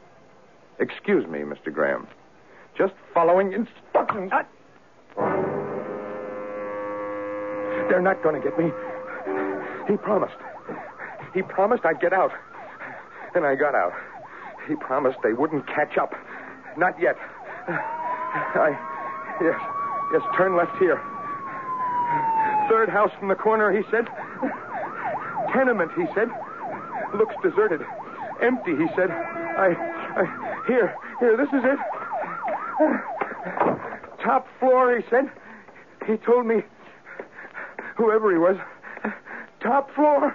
Excuse 0.79 1.25
me, 1.27 1.39
Mr. 1.39 1.73
Graham. 1.73 2.05
Just 2.77 2.93
following 3.13 3.53
instructions. 3.53 4.31
They're 7.89 8.01
not 8.01 8.21
going 8.23 8.41
to 8.41 8.41
get 8.41 8.59
me. 8.59 8.71
He 9.87 9.95
promised. 9.97 10.35
He 11.33 11.43
promised 11.43 11.85
I'd 11.85 12.01
get 12.01 12.13
out. 12.13 12.31
And 13.35 13.45
I 13.45 13.55
got 13.55 13.73
out. 13.73 13.93
He 14.67 14.75
promised 14.75 15.17
they 15.23 15.33
wouldn't 15.33 15.65
catch 15.67 15.97
up. 15.97 16.13
Not 16.77 17.00
yet. 17.00 17.15
I. 17.68 18.77
Yes. 19.42 19.60
Yes, 20.12 20.22
turn 20.38 20.56
left 20.56 20.77
here. 20.77 21.01
Third 22.70 22.89
house 22.89 23.12
from 23.20 23.27
the 23.27 23.36
corner, 23.36 23.72
he 23.72 23.84
said. 23.92 24.08
Tenement, 25.53 25.92
he 25.96 26.06
said. 26.15 26.30
Looks 27.15 27.36
deserted. 27.44 27.82
Empty, 28.42 28.75
he 28.75 28.88
said. 28.96 29.12
I. 29.12 29.75
I 30.15 30.63
here. 30.68 30.96
Here, 31.20 31.38
this 31.38 31.50
is 31.50 31.63
it. 31.63 31.80
Top 34.24 34.48
floor, 34.60 34.96
he 34.96 35.03
said. 35.10 35.30
He 36.08 36.18
told 36.18 36.46
me. 36.46 36.63
Whoever 37.98 38.32
he 38.32 38.38
was. 38.38 38.58
Top 39.60 39.94
floor. 39.94 40.34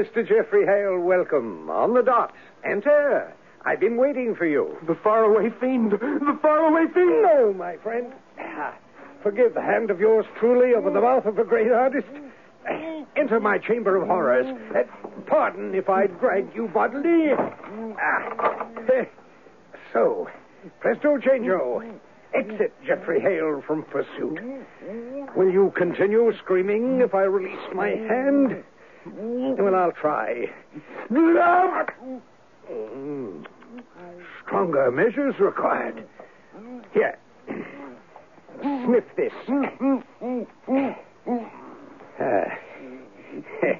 Mr. 0.00 0.26
Jeffrey 0.26 0.64
Hale, 0.64 0.98
welcome. 0.98 1.68
On 1.68 1.92
the 1.92 2.00
dot. 2.02 2.32
Enter. 2.64 3.34
I've 3.66 3.80
been 3.80 3.98
waiting 3.98 4.34
for 4.34 4.46
you. 4.46 4.78
The 4.86 4.94
faraway 5.02 5.50
fiend. 5.60 5.92
The 5.92 6.38
faraway 6.40 6.86
fiend. 6.94 7.20
No, 7.22 7.52
my 7.52 7.76
friend. 7.82 8.10
Ah, 8.38 8.74
Forgive 9.22 9.52
the 9.52 9.60
hand 9.60 9.90
of 9.90 10.00
yours 10.00 10.24
truly 10.38 10.72
over 10.74 10.88
the 10.90 11.02
mouth 11.02 11.26
of 11.26 11.38
a 11.38 11.44
great 11.44 11.70
artist. 11.70 12.06
Enter 13.14 13.40
my 13.40 13.58
chamber 13.58 13.96
of 14.00 14.08
horrors. 14.08 14.46
Uh, 14.74 14.84
Pardon 15.26 15.74
if 15.74 15.90
I 15.90 16.06
drag 16.06 16.48
you 16.54 16.68
bodily. 16.68 17.32
Ah, 18.00 18.66
eh, 18.94 19.04
So, 19.92 20.30
presto 20.80 21.18
changeo. 21.18 21.82
Exit 22.32 22.72
Jeffrey 22.86 23.20
Hale 23.20 23.62
from 23.66 23.82
pursuit. 23.82 24.40
Will 25.36 25.50
you 25.50 25.70
continue 25.76 26.32
screaming 26.38 27.00
if 27.02 27.12
I 27.14 27.24
release 27.24 27.58
my 27.74 27.88
hand? 27.88 28.64
Well, 29.06 29.74
I'll 29.74 29.92
try. 29.92 30.50
Mm. 31.10 31.86
Stronger 34.44 34.90
measures 34.90 35.34
required. 35.38 36.06
Here. 36.92 37.18
Sniff 38.60 39.04
this. 39.16 39.32
Ah. 42.20 42.58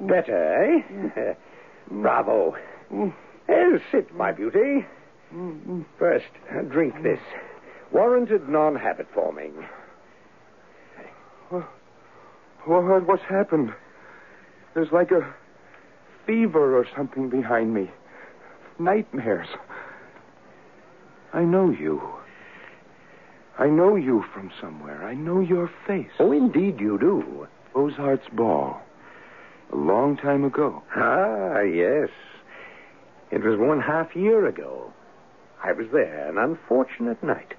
Better, 0.00 0.64
eh? 0.64 1.34
Bravo. 1.90 2.56
Eh, 3.48 3.78
sit, 3.90 4.14
my 4.14 4.32
beauty. 4.32 4.86
First, 5.98 6.26
drink 6.68 7.02
this. 7.02 7.20
Warranted 7.92 8.48
non-habit 8.48 9.08
forming. 9.14 9.52
What, 11.50 13.06
what's 13.06 13.22
happened? 13.22 13.72
There's 14.78 14.92
like 14.92 15.10
a 15.10 15.34
fever 16.24 16.78
or 16.78 16.86
something 16.96 17.28
behind 17.28 17.74
me. 17.74 17.90
Nightmares. 18.78 19.48
I 21.32 21.42
know 21.42 21.70
you. 21.70 22.00
I 23.58 23.66
know 23.66 23.96
you 23.96 24.24
from 24.32 24.52
somewhere. 24.60 25.04
I 25.04 25.14
know 25.14 25.40
your 25.40 25.68
face. 25.84 26.12
Oh, 26.20 26.30
indeed 26.30 26.78
you 26.78 26.96
do. 26.96 27.48
Beaux 27.74 27.90
Arts 27.98 28.28
Ball. 28.32 28.80
A 29.72 29.76
long 29.76 30.16
time 30.16 30.44
ago. 30.44 30.84
Ah, 30.94 31.58
yes. 31.62 32.10
It 33.32 33.42
was 33.42 33.58
one 33.58 33.80
half 33.80 34.14
year 34.14 34.46
ago. 34.46 34.92
I 35.60 35.72
was 35.72 35.88
there, 35.92 36.28
an 36.28 36.38
unfortunate 36.38 37.20
night. 37.20 37.54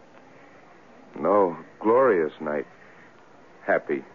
No, 1.19 1.57
glorious 1.81 2.31
night. 2.39 2.65
Happy. 3.67 4.05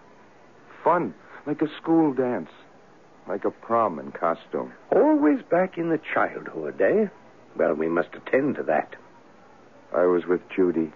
Fun. 0.82 1.12
Like 1.46 1.60
a 1.60 1.68
school 1.76 2.14
dance. 2.14 2.48
Like 3.28 3.44
a 3.44 3.50
prom 3.50 3.98
in 3.98 4.12
costume. 4.12 4.72
Always 4.94 5.42
back 5.50 5.78
in 5.78 5.88
the 5.88 6.00
childhood, 6.12 6.80
eh? 6.80 7.06
Well, 7.56 7.74
we 7.74 7.88
must 7.88 8.10
attend 8.14 8.56
to 8.56 8.62
that. 8.64 8.96
I 9.94 10.04
was 10.06 10.26
with 10.26 10.40
Judy. 10.54 10.92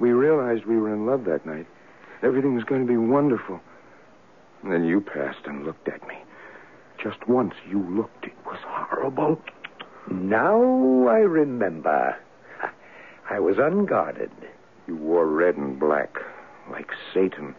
We 0.00 0.10
realized 0.10 0.64
we 0.64 0.78
were 0.78 0.92
in 0.92 1.06
love 1.06 1.24
that 1.24 1.46
night. 1.46 1.66
Everything 2.22 2.54
was 2.54 2.64
going 2.64 2.80
to 2.80 2.90
be 2.90 2.96
wonderful. 2.96 3.60
And 4.62 4.72
then 4.72 4.84
you 4.84 5.00
passed 5.00 5.46
and 5.46 5.64
looked 5.64 5.88
at 5.88 6.06
me. 6.08 6.16
Just 7.02 7.28
once 7.28 7.54
you 7.68 7.80
looked. 7.82 8.24
It 8.24 8.34
was 8.46 8.58
horrible. 8.62 9.40
Now 10.10 11.06
I 11.08 11.18
remember. 11.18 12.16
I 13.30 13.38
was 13.38 13.56
unguarded. 13.58 14.30
You 14.86 14.96
wore 14.96 15.26
red 15.26 15.56
and 15.56 15.78
black, 15.78 16.16
like 16.70 16.90
Satan. 17.12 17.54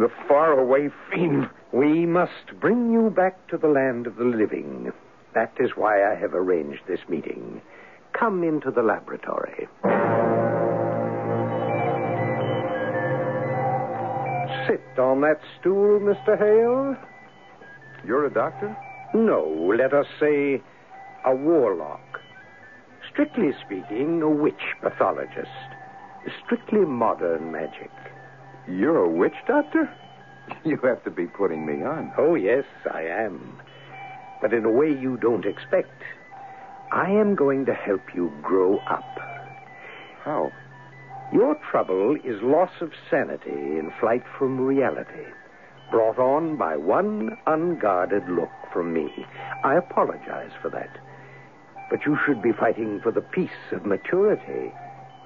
The 0.00 0.08
faraway 0.26 0.88
fiend. 1.10 1.50
We 1.72 2.06
must 2.06 2.58
bring 2.58 2.90
you 2.90 3.10
back 3.10 3.46
to 3.48 3.58
the 3.58 3.68
land 3.68 4.06
of 4.06 4.16
the 4.16 4.24
living. 4.24 4.90
That 5.34 5.52
is 5.60 5.72
why 5.76 6.10
I 6.10 6.14
have 6.14 6.32
arranged 6.32 6.80
this 6.88 7.00
meeting. 7.06 7.60
Come 8.18 8.42
into 8.42 8.70
the 8.70 8.80
laboratory. 8.80 9.68
Sit 14.66 14.98
on 14.98 15.20
that 15.20 15.38
stool, 15.60 16.00
Mr. 16.00 16.38
Hale. 16.38 16.96
You're 18.02 18.24
a 18.24 18.32
doctor? 18.32 18.74
No, 19.12 19.70
let 19.76 19.92
us 19.92 20.06
say 20.18 20.62
a 21.26 21.34
warlock. 21.34 22.00
Strictly 23.12 23.50
speaking, 23.66 24.22
a 24.22 24.30
witch 24.30 24.54
pathologist. 24.80 25.50
Strictly 26.46 26.86
modern 26.86 27.52
magic. 27.52 27.90
You're 28.68 29.04
a 29.04 29.08
witch 29.08 29.36
doctor? 29.46 29.90
You 30.64 30.78
have 30.78 31.04
to 31.04 31.10
be 31.10 31.26
putting 31.26 31.64
me 31.64 31.84
on. 31.84 32.12
Oh, 32.18 32.34
yes, 32.34 32.64
I 32.92 33.02
am. 33.02 33.60
But 34.42 34.52
in 34.52 34.64
a 34.64 34.70
way 34.70 34.88
you 34.88 35.16
don't 35.16 35.46
expect. 35.46 36.02
I 36.90 37.08
am 37.10 37.36
going 37.36 37.66
to 37.66 37.74
help 37.74 38.00
you 38.14 38.32
grow 38.42 38.78
up. 38.78 39.04
How? 40.24 40.50
Your 41.32 41.54
trouble 41.70 42.16
is 42.24 42.42
loss 42.42 42.72
of 42.80 42.90
sanity 43.08 43.52
in 43.52 43.92
flight 44.00 44.24
from 44.36 44.60
reality, 44.60 45.26
brought 45.92 46.18
on 46.18 46.56
by 46.56 46.76
one 46.76 47.36
unguarded 47.46 48.28
look 48.28 48.50
from 48.72 48.92
me. 48.92 49.24
I 49.62 49.76
apologize 49.76 50.50
for 50.60 50.68
that. 50.70 50.98
But 51.90 52.04
you 52.06 52.18
should 52.26 52.42
be 52.42 52.52
fighting 52.52 53.00
for 53.00 53.12
the 53.12 53.20
peace 53.20 53.70
of 53.70 53.86
maturity, 53.86 54.72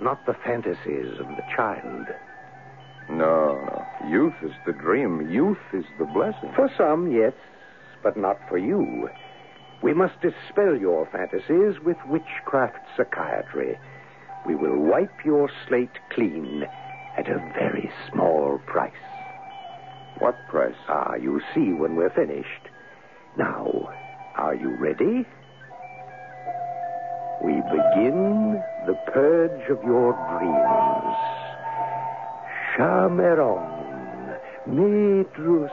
not 0.00 0.26
the 0.26 0.35
fantasies 0.45 1.19
of 1.19 1.29
the 1.29 1.45
child. 1.57 2.07
No, 3.08 3.61
no. 3.64 3.87
Youth 4.08 4.34
is 4.42 4.52
the 4.66 4.73
dream. 4.73 5.30
Youth 5.30 5.58
is 5.73 5.84
the 5.99 6.04
blessing. 6.04 6.52
For 6.54 6.70
some, 6.76 7.11
yes, 7.11 7.32
but 8.02 8.16
not 8.16 8.38
for 8.49 8.58
you. 8.58 9.08
We 9.82 9.92
must 9.94 10.20
dispel 10.20 10.76
your 10.76 11.06
fantasies 11.12 11.80
with 11.84 11.96
witchcraft 12.06 12.78
psychiatry. 12.96 13.78
We 14.46 14.54
will 14.54 14.76
wipe 14.78 15.25
your 15.25 15.50
slate 15.66 15.99
clean 16.11 16.66
at 17.16 17.28
a 17.28 17.38
very 17.54 17.90
small 18.11 18.61
price. 18.66 18.92
What 20.18 20.37
price? 20.49 20.75
Ah, 20.88 21.14
you'll 21.14 21.40
see 21.54 21.73
when 21.73 21.96
we're 21.96 22.11
finished. 22.11 22.49
Now, 23.37 23.90
are 24.37 24.54
you 24.54 24.76
ready? 24.76 25.26
We 27.42 27.52
begin 27.52 28.62
the 28.87 28.99
purge 29.12 29.70
of 29.70 29.82
your 29.84 30.12
dreams. 30.38 31.34
Chameron, 32.76 34.37
Medrus, 34.66 35.71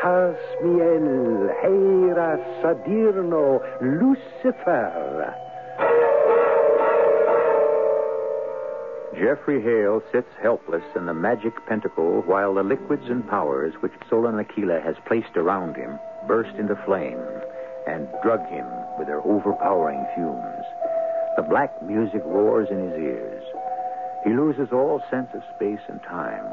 Casmiel, 0.00 1.50
Hera, 1.60 2.38
Sadirno, 2.62 3.60
Lucifer. 3.80 5.34
Jeffrey 9.18 9.60
Hale 9.62 10.00
sits 10.12 10.28
helpless 10.42 10.84
in 10.94 11.06
the 11.06 11.14
magic 11.14 11.54
pentacle 11.66 12.22
while 12.26 12.54
the 12.54 12.62
liquids 12.62 13.08
and 13.08 13.28
powers 13.28 13.74
which 13.80 13.92
Solon 14.08 14.38
Aquila 14.38 14.80
has 14.80 14.94
placed 15.08 15.36
around 15.36 15.74
him 15.74 15.98
burst 16.28 16.54
into 16.56 16.76
flame 16.84 17.18
and 17.88 18.06
drug 18.22 18.46
him 18.48 18.66
with 18.98 19.08
their 19.08 19.22
overpowering 19.26 20.06
fumes. 20.14 20.64
The 21.36 21.42
black 21.42 21.82
music 21.82 22.22
roars 22.24 22.68
in 22.70 22.90
his 22.90 22.98
ears. 23.00 23.33
He 24.24 24.30
loses 24.30 24.72
all 24.72 25.02
sense 25.10 25.28
of 25.34 25.42
space 25.54 25.84
and 25.88 26.02
time, 26.02 26.44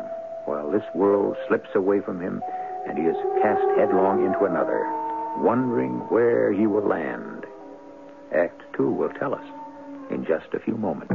while 0.44 0.70
this 0.70 0.84
world 0.94 1.38
slips 1.48 1.70
away 1.74 2.02
from 2.02 2.20
him 2.20 2.44
and 2.86 2.98
he 2.98 3.06
is 3.06 3.16
cast 3.42 3.62
headlong 3.78 4.26
into 4.26 4.44
another, 4.44 4.86
wondering 5.38 6.00
where 6.10 6.52
he 6.52 6.68
will 6.68 6.86
land. 6.86 7.46
Act 8.36 8.62
two 8.76 8.92
will 8.92 9.10
tell 9.10 9.34
us 9.34 9.46
in 10.10 10.26
just 10.26 10.54
a 10.54 10.60
few 10.60 10.76
moments. 10.76 11.14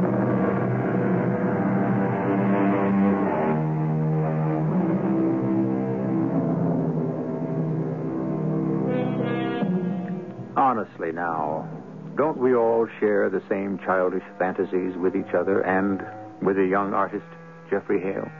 Honestly, 10.57 11.13
now, 11.13 11.69
don't 12.17 12.39
we 12.39 12.55
all 12.55 12.89
share 12.99 13.29
the 13.29 13.43
same 13.49 13.79
childish 13.85 14.23
fantasies 14.39 14.97
with 14.97 15.15
each 15.15 15.35
other 15.35 15.61
and 15.61 16.01
with 16.43 16.57
the 16.57 16.67
young 16.67 16.95
artist, 16.95 17.27
Jeffrey 17.71 18.01
Hale? 18.01 18.31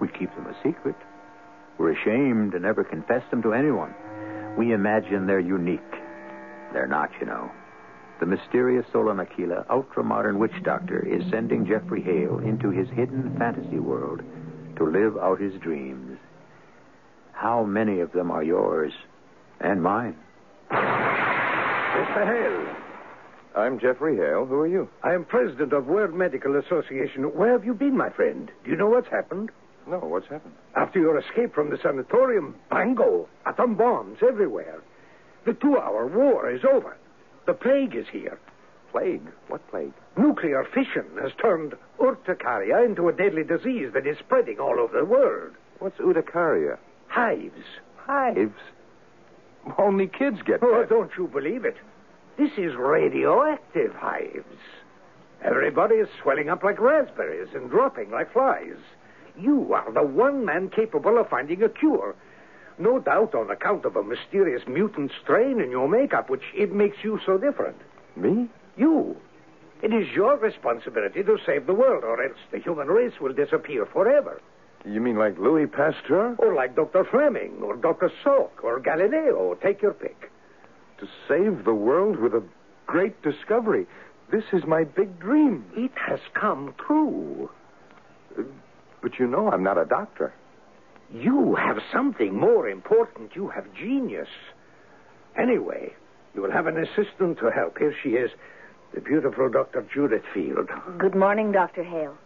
We 0.00 0.08
keep 0.08 0.34
them 0.34 0.46
a 0.46 0.56
secret. 0.62 0.96
We're 1.78 1.92
ashamed 1.92 2.52
to 2.52 2.58
never 2.58 2.84
confess 2.84 3.22
them 3.30 3.42
to 3.42 3.52
anyone. 3.52 3.94
We 4.56 4.72
imagine 4.72 5.26
they're 5.26 5.40
unique. 5.40 5.80
They're 6.72 6.86
not, 6.86 7.10
you 7.20 7.26
know. 7.26 7.50
The 8.20 8.26
mysterious 8.26 8.86
Solon 8.92 9.18
Aquila, 9.20 9.66
ultra-modern 9.68 10.38
witch 10.38 10.62
doctor, 10.62 11.04
is 11.04 11.28
sending 11.30 11.66
Jeffrey 11.66 12.00
Hale 12.02 12.38
into 12.38 12.70
his 12.70 12.88
hidden 12.90 13.34
fantasy 13.38 13.78
world 13.78 14.22
to 14.76 14.84
live 14.84 15.16
out 15.16 15.40
his 15.40 15.54
dreams. 15.60 16.18
How 17.32 17.64
many 17.64 18.00
of 18.00 18.12
them 18.12 18.30
are 18.30 18.42
yours 18.42 18.92
and 19.60 19.82
mine? 19.82 20.16
Mr. 20.70 22.24
Hale, 22.24 22.76
I'm 23.56 23.78
Jeffrey 23.78 24.16
Hale. 24.16 24.46
Who 24.46 24.54
are 24.56 24.66
you? 24.66 24.88
I 25.02 25.14
am 25.14 25.24
president 25.24 25.72
of 25.72 25.86
World 25.86 26.12
Medical 26.12 26.56
Association. 26.56 27.22
Where 27.36 27.52
have 27.52 27.64
you 27.64 27.74
been, 27.74 27.96
my 27.96 28.10
friend? 28.10 28.50
Do 28.64 28.70
you 28.70 28.76
know 28.76 28.88
what's 28.88 29.08
happened? 29.08 29.50
No, 29.86 29.98
what's 29.98 30.26
happened? 30.28 30.54
After 30.74 30.98
your 30.98 31.18
escape 31.18 31.54
from 31.54 31.70
the 31.70 31.78
sanatorium, 31.78 32.56
bango, 32.70 33.28
atom 33.46 33.76
bombs 33.76 34.18
everywhere. 34.26 34.80
The 35.44 35.52
two-hour 35.52 36.06
war 36.06 36.50
is 36.50 36.64
over. 36.64 36.96
The 37.46 37.52
plague 37.54 37.94
is 37.94 38.06
here. 38.10 38.38
Plague? 38.90 39.26
What 39.48 39.66
plague? 39.70 39.92
Nuclear 40.16 40.64
fission 40.72 41.04
has 41.20 41.32
turned 41.40 41.74
urticaria 42.00 42.82
into 42.84 43.08
a 43.08 43.12
deadly 43.12 43.44
disease 43.44 43.90
that 43.92 44.06
is 44.06 44.16
spreading 44.18 44.58
all 44.58 44.80
over 44.80 44.98
the 44.98 45.04
world. 45.04 45.52
What's 45.78 46.00
urticaria? 46.00 46.78
Hives. 47.08 47.52
Hives? 47.98 48.58
Only 49.78 50.06
kids 50.08 50.38
get 50.44 50.60
Oh, 50.62 50.80
that. 50.80 50.88
don't 50.88 51.10
you 51.18 51.26
believe 51.28 51.64
it? 51.64 51.76
This 52.36 52.50
is 52.56 52.74
radioactive 52.74 53.94
hives. 53.94 54.58
Everybody 55.42 55.96
is 55.96 56.08
swelling 56.20 56.48
up 56.48 56.64
like 56.64 56.80
raspberries 56.80 57.54
and 57.54 57.70
dropping 57.70 58.10
like 58.10 58.32
flies. 58.32 58.76
You 59.38 59.72
are 59.72 59.92
the 59.92 60.02
one 60.02 60.44
man 60.44 60.68
capable 60.68 61.18
of 61.18 61.28
finding 61.28 61.62
a 61.62 61.68
cure. 61.68 62.16
No 62.76 62.98
doubt 62.98 63.34
on 63.34 63.50
account 63.50 63.84
of 63.84 63.94
a 63.94 64.02
mysterious 64.02 64.66
mutant 64.66 65.12
strain 65.22 65.60
in 65.60 65.70
your 65.70 65.88
makeup, 65.88 66.28
which 66.28 66.42
it 66.54 66.72
makes 66.72 66.96
you 67.04 67.20
so 67.24 67.38
different. 67.38 67.76
Me? 68.16 68.48
You. 68.76 69.16
It 69.82 69.92
is 69.92 70.08
your 70.14 70.36
responsibility 70.36 71.22
to 71.22 71.38
save 71.46 71.66
the 71.66 71.74
world, 71.74 72.02
or 72.02 72.20
else 72.20 72.38
the 72.50 72.58
human 72.58 72.88
race 72.88 73.20
will 73.20 73.32
disappear 73.32 73.86
forever. 73.86 74.40
You 74.84 75.00
mean 75.00 75.16
like 75.16 75.38
Louis 75.38 75.66
Pasteur? 75.66 76.34
Or 76.38 76.54
like 76.54 76.74
Dr. 76.74 77.04
Fleming, 77.04 77.62
or 77.62 77.76
Dr. 77.76 78.10
Salk, 78.24 78.50
or 78.62 78.80
Galileo. 78.80 79.54
Take 79.62 79.82
your 79.82 79.92
pick. 79.92 80.30
To 81.04 81.10
save 81.28 81.66
the 81.66 81.74
world 81.74 82.18
with 82.18 82.32
a 82.32 82.42
great 82.86 83.20
discovery. 83.22 83.86
This 84.32 84.44
is 84.54 84.64
my 84.66 84.84
big 84.84 85.20
dream. 85.20 85.66
It 85.76 85.90
has 85.96 86.18
come 86.32 86.74
true. 86.78 87.50
But 89.02 89.18
you 89.18 89.26
know 89.26 89.50
I'm 89.50 89.62
not 89.62 89.76
a 89.76 89.84
doctor. 89.84 90.32
You 91.12 91.56
have 91.56 91.76
something 91.92 92.34
more 92.34 92.70
important. 92.70 93.36
You 93.36 93.48
have 93.48 93.66
genius. 93.74 94.28
Anyway, 95.36 95.92
you 96.34 96.40
will 96.40 96.52
have 96.52 96.66
an 96.66 96.78
assistant 96.78 97.38
to 97.40 97.50
help. 97.50 97.76
Here 97.76 97.94
she 98.02 98.10
is, 98.10 98.30
the 98.94 99.02
beautiful 99.02 99.50
Dr. 99.50 99.86
Judith 99.92 100.24
Field. 100.32 100.70
Good 100.96 101.14
morning, 101.14 101.52
Dr. 101.52 101.84
Hale. 101.84 102.16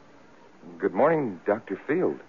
Good 0.78 0.94
morning, 0.94 1.40
Dr. 1.46 1.80
Field. 1.88 2.20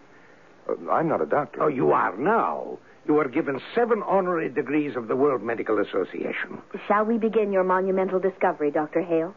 Uh, 0.67 0.89
I'm 0.89 1.07
not 1.07 1.21
a 1.21 1.27
doctor. 1.27 1.61
Oh, 1.61 1.67
you 1.67 1.91
are 1.91 2.17
now. 2.17 2.79
You 3.07 3.17
are 3.19 3.27
given 3.27 3.59
seven 3.73 4.03
honorary 4.03 4.49
degrees 4.49 4.95
of 4.95 5.07
the 5.07 5.15
World 5.15 5.41
Medical 5.41 5.79
Association. 5.79 6.61
Shall 6.87 7.05
we 7.05 7.17
begin 7.17 7.51
your 7.51 7.63
monumental 7.63 8.19
discovery, 8.19 8.71
Dr. 8.71 9.01
Hale? 9.01 9.33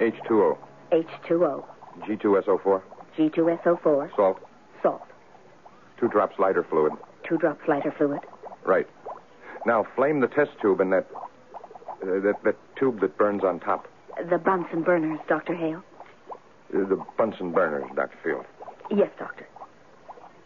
H2O. 0.00 0.56
H2O, 0.92 1.64
G2SO4. 2.00 2.82
G2SO4, 3.18 4.16
Salt. 4.16 4.38
salt, 4.82 5.02
Two 5.98 6.08
drops 6.08 6.38
lighter 6.38 6.62
fluid. 6.70 6.92
two 7.28 7.36
drops 7.36 7.66
lighter 7.68 7.92
fluid. 7.98 8.20
Right. 8.64 8.86
Now 9.66 9.84
flame 9.96 10.20
the 10.20 10.28
test 10.28 10.52
tube 10.62 10.80
in 10.80 10.90
that, 10.90 11.06
uh, 12.02 12.20
that 12.20 12.34
that 12.44 12.56
tube 12.76 13.00
that 13.00 13.18
burns 13.18 13.42
on 13.44 13.58
top. 13.60 13.86
The 14.30 14.38
Bunsen 14.38 14.82
burners, 14.82 15.18
Dr. 15.28 15.54
Hale. 15.54 15.82
Uh, 16.72 16.86
the 16.88 17.02
Bunsen 17.18 17.50
burners, 17.52 17.84
Dr. 17.96 18.16
Field. 18.22 18.46
Yes, 18.90 19.10
Doctor. 19.18 19.46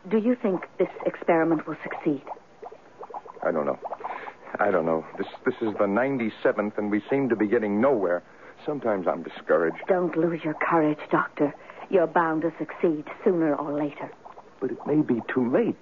Do 0.09 0.19
you 0.19 0.35
think 0.35 0.67
this 0.79 0.89
experiment 1.07 1.67
will 1.67 1.77
succeed? 1.83 2.23
I 3.43 3.53
don't 3.53 3.67
know. 3.67 3.79
I 4.59 4.71
don't 4.71 4.85
know. 4.85 5.05
This 5.17 5.29
this 5.45 5.55
is 5.63 5.73
the 5.79 5.87
97th, 5.87 6.77
and 6.77 6.91
we 6.91 7.03
seem 7.09 7.29
to 7.29 7.37
be 7.37 7.47
getting 7.47 7.81
nowhere. 7.81 8.23
Sometimes 8.67 9.07
I'm 9.07 9.23
discouraged. 9.23 9.79
Don't 9.89 10.17
lose 10.17 10.45
your 10.45 10.55
courage, 10.55 10.99
Doctor. 11.11 11.55
You're 11.91 12.07
bound 12.07 12.43
to 12.43 12.53
succeed 12.59 13.05
sooner 13.25 13.55
or 13.55 13.73
later. 13.73 14.11
But 14.61 14.73
it 14.73 14.87
may 14.87 15.03
be 15.03 15.21
too 15.33 15.51
late. 15.51 15.77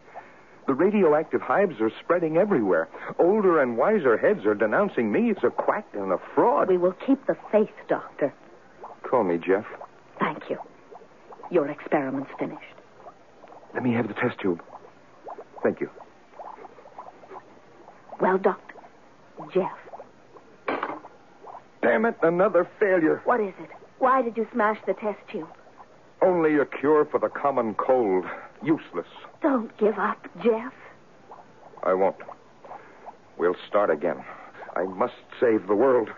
The 0.66 0.74
radioactive 0.74 1.40
hives 1.40 1.80
are 1.80 1.90
spreading 2.02 2.36
everywhere. 2.36 2.88
Older 3.18 3.60
and 3.60 3.76
wiser 3.76 4.16
heads 4.16 4.46
are 4.46 4.54
denouncing 4.54 5.10
me 5.10 5.30
as 5.30 5.42
a 5.42 5.50
quack 5.50 5.86
and 5.94 6.12
a 6.12 6.18
fraud. 6.34 6.68
We 6.68 6.78
will 6.78 6.94
keep 7.06 7.26
the 7.26 7.36
faith, 7.50 7.74
Doctor. 7.88 8.32
Call 9.02 9.24
me 9.24 9.38
Jeff. 9.38 9.64
Thank 10.20 10.48
you. 10.48 10.58
Your 11.50 11.68
experiment's 11.68 12.30
finished. 12.38 12.62
Let 13.74 13.82
me 13.82 13.92
have 13.94 14.08
the 14.08 14.14
test 14.14 14.38
tube. 14.40 14.62
Thank 15.62 15.80
you. 15.80 15.90
Well, 18.20 18.38
Doctor. 18.38 18.74
Jeff. 19.52 19.72
Damn 21.82 22.04
it, 22.04 22.16
another 22.22 22.68
failure. 22.78 23.22
What 23.24 23.40
is 23.40 23.54
it? 23.58 23.70
Why 23.98 24.22
did 24.22 24.36
you 24.36 24.46
smash 24.52 24.78
the 24.86 24.94
test 24.94 25.18
tube? 25.30 25.48
Only 26.22 26.56
a 26.56 26.66
cure 26.66 27.06
for 27.06 27.18
the 27.18 27.28
common 27.28 27.74
cold. 27.74 28.24
Useless. 28.62 29.06
Don't 29.42 29.74
give 29.78 29.98
up, 29.98 30.28
Jeff. 30.42 30.72
I 31.82 31.94
won't. 31.94 32.16
We'll 33.38 33.56
start 33.66 33.88
again. 33.88 34.22
I 34.76 34.84
must 34.84 35.14
save 35.40 35.66
the 35.66 35.74
world. 35.74 36.10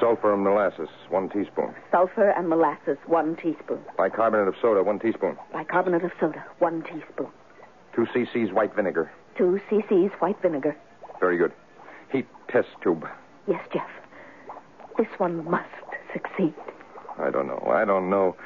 Sulfur 0.00 0.32
and 0.32 0.42
molasses, 0.42 0.88
one 1.10 1.28
teaspoon. 1.28 1.74
Sulfur 1.90 2.30
and 2.30 2.48
molasses, 2.48 2.96
one 3.06 3.36
teaspoon. 3.36 3.80
Bicarbonate 3.98 4.48
of 4.48 4.54
soda, 4.60 4.82
one 4.82 4.98
teaspoon. 4.98 5.36
Bicarbonate 5.52 6.04
of 6.04 6.10
soda, 6.18 6.44
one 6.58 6.82
teaspoon. 6.82 7.28
Two 7.94 8.06
cc's 8.06 8.50
white 8.52 8.74
vinegar. 8.74 9.12
Two 9.36 9.60
cc's 9.70 10.12
white 10.20 10.40
vinegar. 10.40 10.74
Very 11.20 11.36
good. 11.36 11.52
Heat 12.10 12.26
test 12.48 12.68
tube. 12.82 13.06
Yes, 13.46 13.60
Jeff. 13.72 13.88
This 14.96 15.08
one 15.18 15.48
must 15.48 15.68
succeed. 16.12 16.54
I 17.18 17.30
don't 17.30 17.46
know. 17.46 17.62
I 17.70 17.84
don't 17.84 18.08
know. 18.08 18.36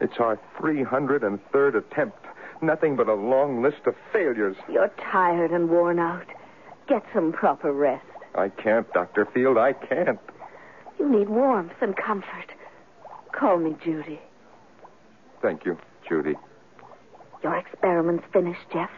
It's 0.00 0.16
our 0.18 0.38
303rd 0.58 1.76
attempt. 1.76 2.24
Nothing 2.62 2.96
but 2.96 3.08
a 3.08 3.14
long 3.14 3.62
list 3.62 3.86
of 3.86 3.94
failures. 4.12 4.56
You're 4.70 4.90
tired 5.12 5.50
and 5.50 5.68
worn 5.68 5.98
out. 5.98 6.26
Get 6.88 7.02
some 7.12 7.32
proper 7.32 7.72
rest. 7.72 8.04
I 8.34 8.48
can't, 8.48 8.90
Dr. 8.94 9.26
Field. 9.26 9.58
I 9.58 9.74
can't. 9.74 10.18
You 10.98 11.08
need 11.08 11.28
warmth 11.28 11.72
and 11.80 11.96
comfort. 11.96 12.52
Call 13.32 13.58
me 13.58 13.76
Judy. 13.84 14.20
Thank 15.42 15.64
you, 15.64 15.78
Judy. 16.08 16.34
Your 17.42 17.56
experiment's 17.56 18.24
finished, 18.32 18.60
Jeff. 18.72 18.90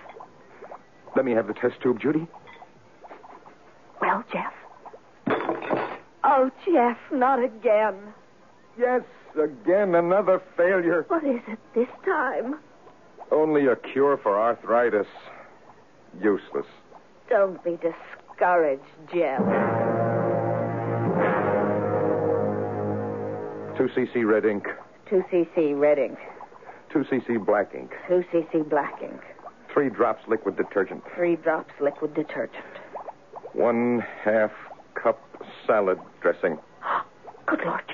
Let 1.17 1.25
me 1.25 1.33
have 1.33 1.47
the 1.49 1.55
test 1.55 1.81
tube, 1.83 2.01
Judy. 2.01 2.27
Well, 4.01 4.25
Jeff. 4.33 4.53
Oh, 6.25 6.51
Jeff, 6.65 6.99
not 7.13 7.43
again. 7.43 7.97
Yes, 8.79 9.03
again, 9.35 9.95
another 9.95 10.41
failure. 10.57 11.05
What 11.09 11.25
is 11.25 11.41
it 11.49 11.59
this 11.75 11.89
time? 12.05 12.57
Only 13.33 13.67
a 13.67 13.77
cure 13.77 14.17
for 14.17 14.39
arthritis. 14.41 15.07
Useless. 16.23 16.67
Don't 17.29 17.63
be 17.65 17.79
discouraged, 17.83 18.83
Jeff. 19.13 19.88
2 23.79 23.85
cc 23.97 24.27
red 24.27 24.45
ink. 24.45 24.67
2 25.09 25.23
cc 25.33 25.79
red 25.79 25.99
ink. 25.99 26.19
2 26.93 27.05
cc 27.11 27.47
black 27.47 27.73
ink. 27.77 27.93
2 28.09 28.25
cc 28.33 28.69
black 28.69 29.01
ink. 29.01 29.21
Three 29.73 29.89
drops 29.89 30.27
liquid 30.27 30.57
detergent. 30.57 31.05
Three 31.15 31.37
drops 31.37 31.71
liquid 31.81 32.13
detergent. 32.13 32.65
One 33.53 34.05
half 34.25 34.51
cup 35.01 35.21
salad 35.65 36.01
dressing. 36.21 36.59
Good 37.47 37.61
Lord, 37.65 37.85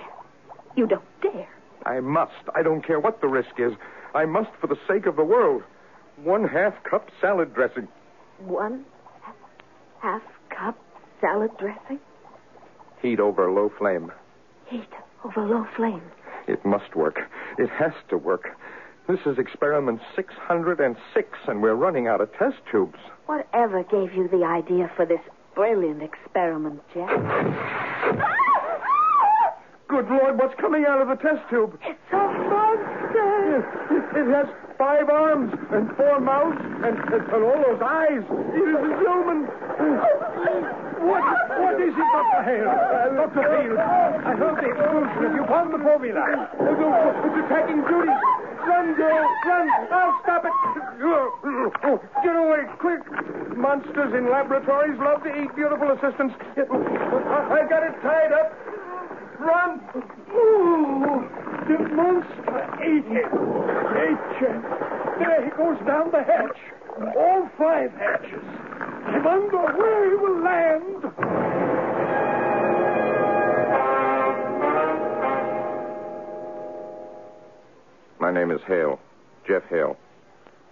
You 0.74 0.86
don't 0.86 1.04
dare. 1.20 1.48
I 1.84 2.00
must. 2.00 2.32
I 2.54 2.62
don't 2.62 2.84
care 2.84 2.98
what 2.98 3.20
the 3.20 3.28
risk 3.28 3.58
is. 3.58 3.72
I 4.14 4.24
must 4.24 4.50
for 4.62 4.68
the 4.68 4.78
sake 4.88 5.04
of 5.04 5.16
the 5.16 5.24
world. 5.24 5.62
One 6.16 6.48
half 6.48 6.82
cup 6.82 7.10
salad 7.20 7.52
dressing. 7.54 7.88
One 8.38 8.86
half 10.00 10.22
cup 10.48 10.78
salad 11.20 11.50
dressing. 11.58 12.00
Heat 13.02 13.20
over 13.20 13.50
low 13.50 13.70
flame. 13.78 14.10
Heat 14.66 14.88
over 15.24 15.42
low 15.46 15.66
flame. 15.76 16.02
It 16.46 16.64
must 16.64 16.94
work. 16.94 17.20
It 17.58 17.70
has 17.70 17.92
to 18.10 18.18
work. 18.18 18.56
This 19.08 19.20
is 19.26 19.38
experiment 19.38 20.00
606, 20.16 21.28
and 21.46 21.62
we're 21.62 21.74
running 21.74 22.06
out 22.06 22.20
of 22.20 22.32
test 22.34 22.56
tubes. 22.70 22.98
Whatever 23.26 23.82
gave 23.84 24.14
you 24.14 24.28
the 24.28 24.44
idea 24.44 24.90
for 24.96 25.04
this 25.06 25.20
brilliant 25.54 26.02
experiment, 26.02 26.80
Jeff? 26.92 27.10
Good 29.88 30.08
Lord, 30.08 30.38
what's 30.38 30.58
coming 30.60 30.84
out 30.86 31.00
of 31.00 31.08
the 31.08 31.16
test 31.16 31.48
tube? 31.50 31.78
It's 31.82 31.98
a 32.12 32.16
monster. 32.16 32.63
It 34.14 34.26
has 34.30 34.46
five 34.78 35.08
arms 35.10 35.52
and 35.72 35.90
four 35.96 36.20
mouths 36.20 36.58
and, 36.86 36.96
and, 36.98 37.22
and 37.34 37.42
all 37.42 37.58
those 37.62 37.82
eyes. 37.82 38.22
It 38.22 38.66
is 38.66 38.78
a 38.78 38.92
human. 39.02 39.46
What, 41.04 41.24
what 41.60 41.76
is 41.82 41.92
it, 41.92 42.08
Dr. 42.14 42.42
Hale? 42.46 42.70
Uh, 42.70 43.26
Dr. 43.26 43.44
Field, 43.44 43.78
I 43.78 44.32
heard 44.38 44.56
the 44.56 44.68
explosion. 44.70 45.36
You 45.36 45.44
found 45.46 45.74
the 45.74 45.82
formula? 45.82 46.22
It's 46.24 47.36
attacking 47.44 47.82
Judy. 47.90 48.14
Run, 48.64 48.94
girl, 48.96 49.26
run. 49.44 49.68
I'll 49.92 50.16
stop 50.22 50.44
it. 50.46 50.54
Get 52.24 52.36
away, 52.36 52.64
quick. 52.78 53.02
Monsters 53.56 54.14
in 54.14 54.30
laboratories 54.30 54.98
love 54.98 55.22
to 55.24 55.30
eat 55.42 55.54
beautiful 55.54 55.90
assistants. 55.92 56.34
I 56.56 57.66
got 57.68 57.82
it 57.84 57.94
tied 58.00 58.32
up. 58.32 58.54
Run. 59.38 59.80
Ooh, 60.32 61.43
the 61.68 61.78
monster 61.94 62.60
ate 62.82 63.04
him. 63.06 63.30
Ate. 63.96 64.40
There 65.18 65.44
he 65.44 65.50
goes 65.50 65.78
down 65.86 66.10
the 66.10 66.22
hatch. 66.22 66.58
All 67.16 67.48
five 67.58 67.92
hatches. 67.92 68.44
I 69.06 69.18
wonder 69.24 69.58
where 69.76 70.10
he 70.10 70.16
will 70.16 70.42
land. 70.42 71.04
My 78.20 78.30
name 78.32 78.50
is 78.50 78.60
Hale. 78.66 78.98
Jeff 79.46 79.62
Hale. 79.68 79.96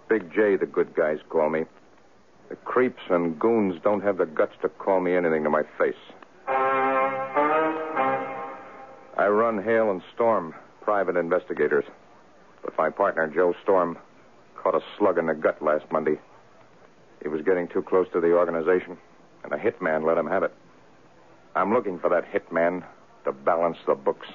Big 0.09 0.33
J, 0.33 0.57
the 0.57 0.67
good 0.67 0.95
guys 0.95 1.19
call 1.29 1.51
me. 1.51 1.65
The 2.49 2.57
creeps 2.57 3.03
and 3.09 3.39
goons 3.39 3.81
don't 3.83 4.03
have 4.03 4.19
the 4.19 4.27
guts 4.27 4.55
to 4.63 4.69
call 4.69 5.01
me 5.01 5.15
anything 5.15 5.45
to 5.45 5.51
my 5.51 5.63
face. 5.79 5.95
I 9.17 9.27
run 9.29 9.63
Hale 9.63 9.91
and 9.91 10.03
Storm, 10.15 10.55
private 10.83 11.17
investigators. 11.17 11.85
But 12.63 12.77
my 12.79 12.91
partner, 12.91 13.27
Joe 13.27 13.55
Storm, 13.63 13.99
caught 14.57 14.75
a 14.75 14.81
slug 14.99 15.19
in 15.19 15.27
the 15.27 15.35
gut 15.35 15.63
last 15.63 15.85
Monday. 15.91 16.19
He 17.23 17.29
was 17.29 17.43
getting 17.43 17.69
too 17.69 17.83
close 17.83 18.07
to 18.13 18.21
the 18.21 18.33
organization, 18.33 18.97
and 19.45 19.53
a 19.53 19.57
hitman 19.57 20.05
let 20.05 20.19
him 20.19 20.27
have 20.27 20.43
it. 20.43 20.53
I'm 21.55 21.73
looking 21.73 21.99
for 21.99 22.09
that 22.11 22.25
hitman 22.33 22.85
to 23.25 23.33
balance 23.33 23.79
the 23.87 23.95
books. 23.95 24.27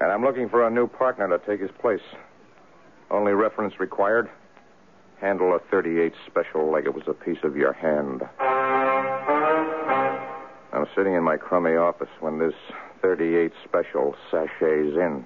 And 0.00 0.12
I'm 0.12 0.22
looking 0.22 0.48
for 0.48 0.66
a 0.66 0.70
new 0.70 0.86
partner 0.86 1.28
to 1.28 1.38
take 1.46 1.60
his 1.60 1.70
place. 1.80 2.02
Only 3.10 3.32
reference 3.32 3.80
required 3.80 4.30
handle 5.20 5.54
a 5.54 5.58
38 5.70 6.12
special 6.26 6.70
like 6.70 6.84
it 6.84 6.94
was 6.94 7.04
a 7.08 7.14
piece 7.14 7.38
of 7.42 7.56
your 7.56 7.72
hand. 7.72 8.22
I'm 10.72 10.86
sitting 10.94 11.14
in 11.14 11.24
my 11.24 11.36
crummy 11.36 11.74
office 11.74 12.10
when 12.20 12.38
this 12.38 12.54
38 13.02 13.52
special 13.64 14.14
sachets 14.30 14.96
in. 14.96 15.24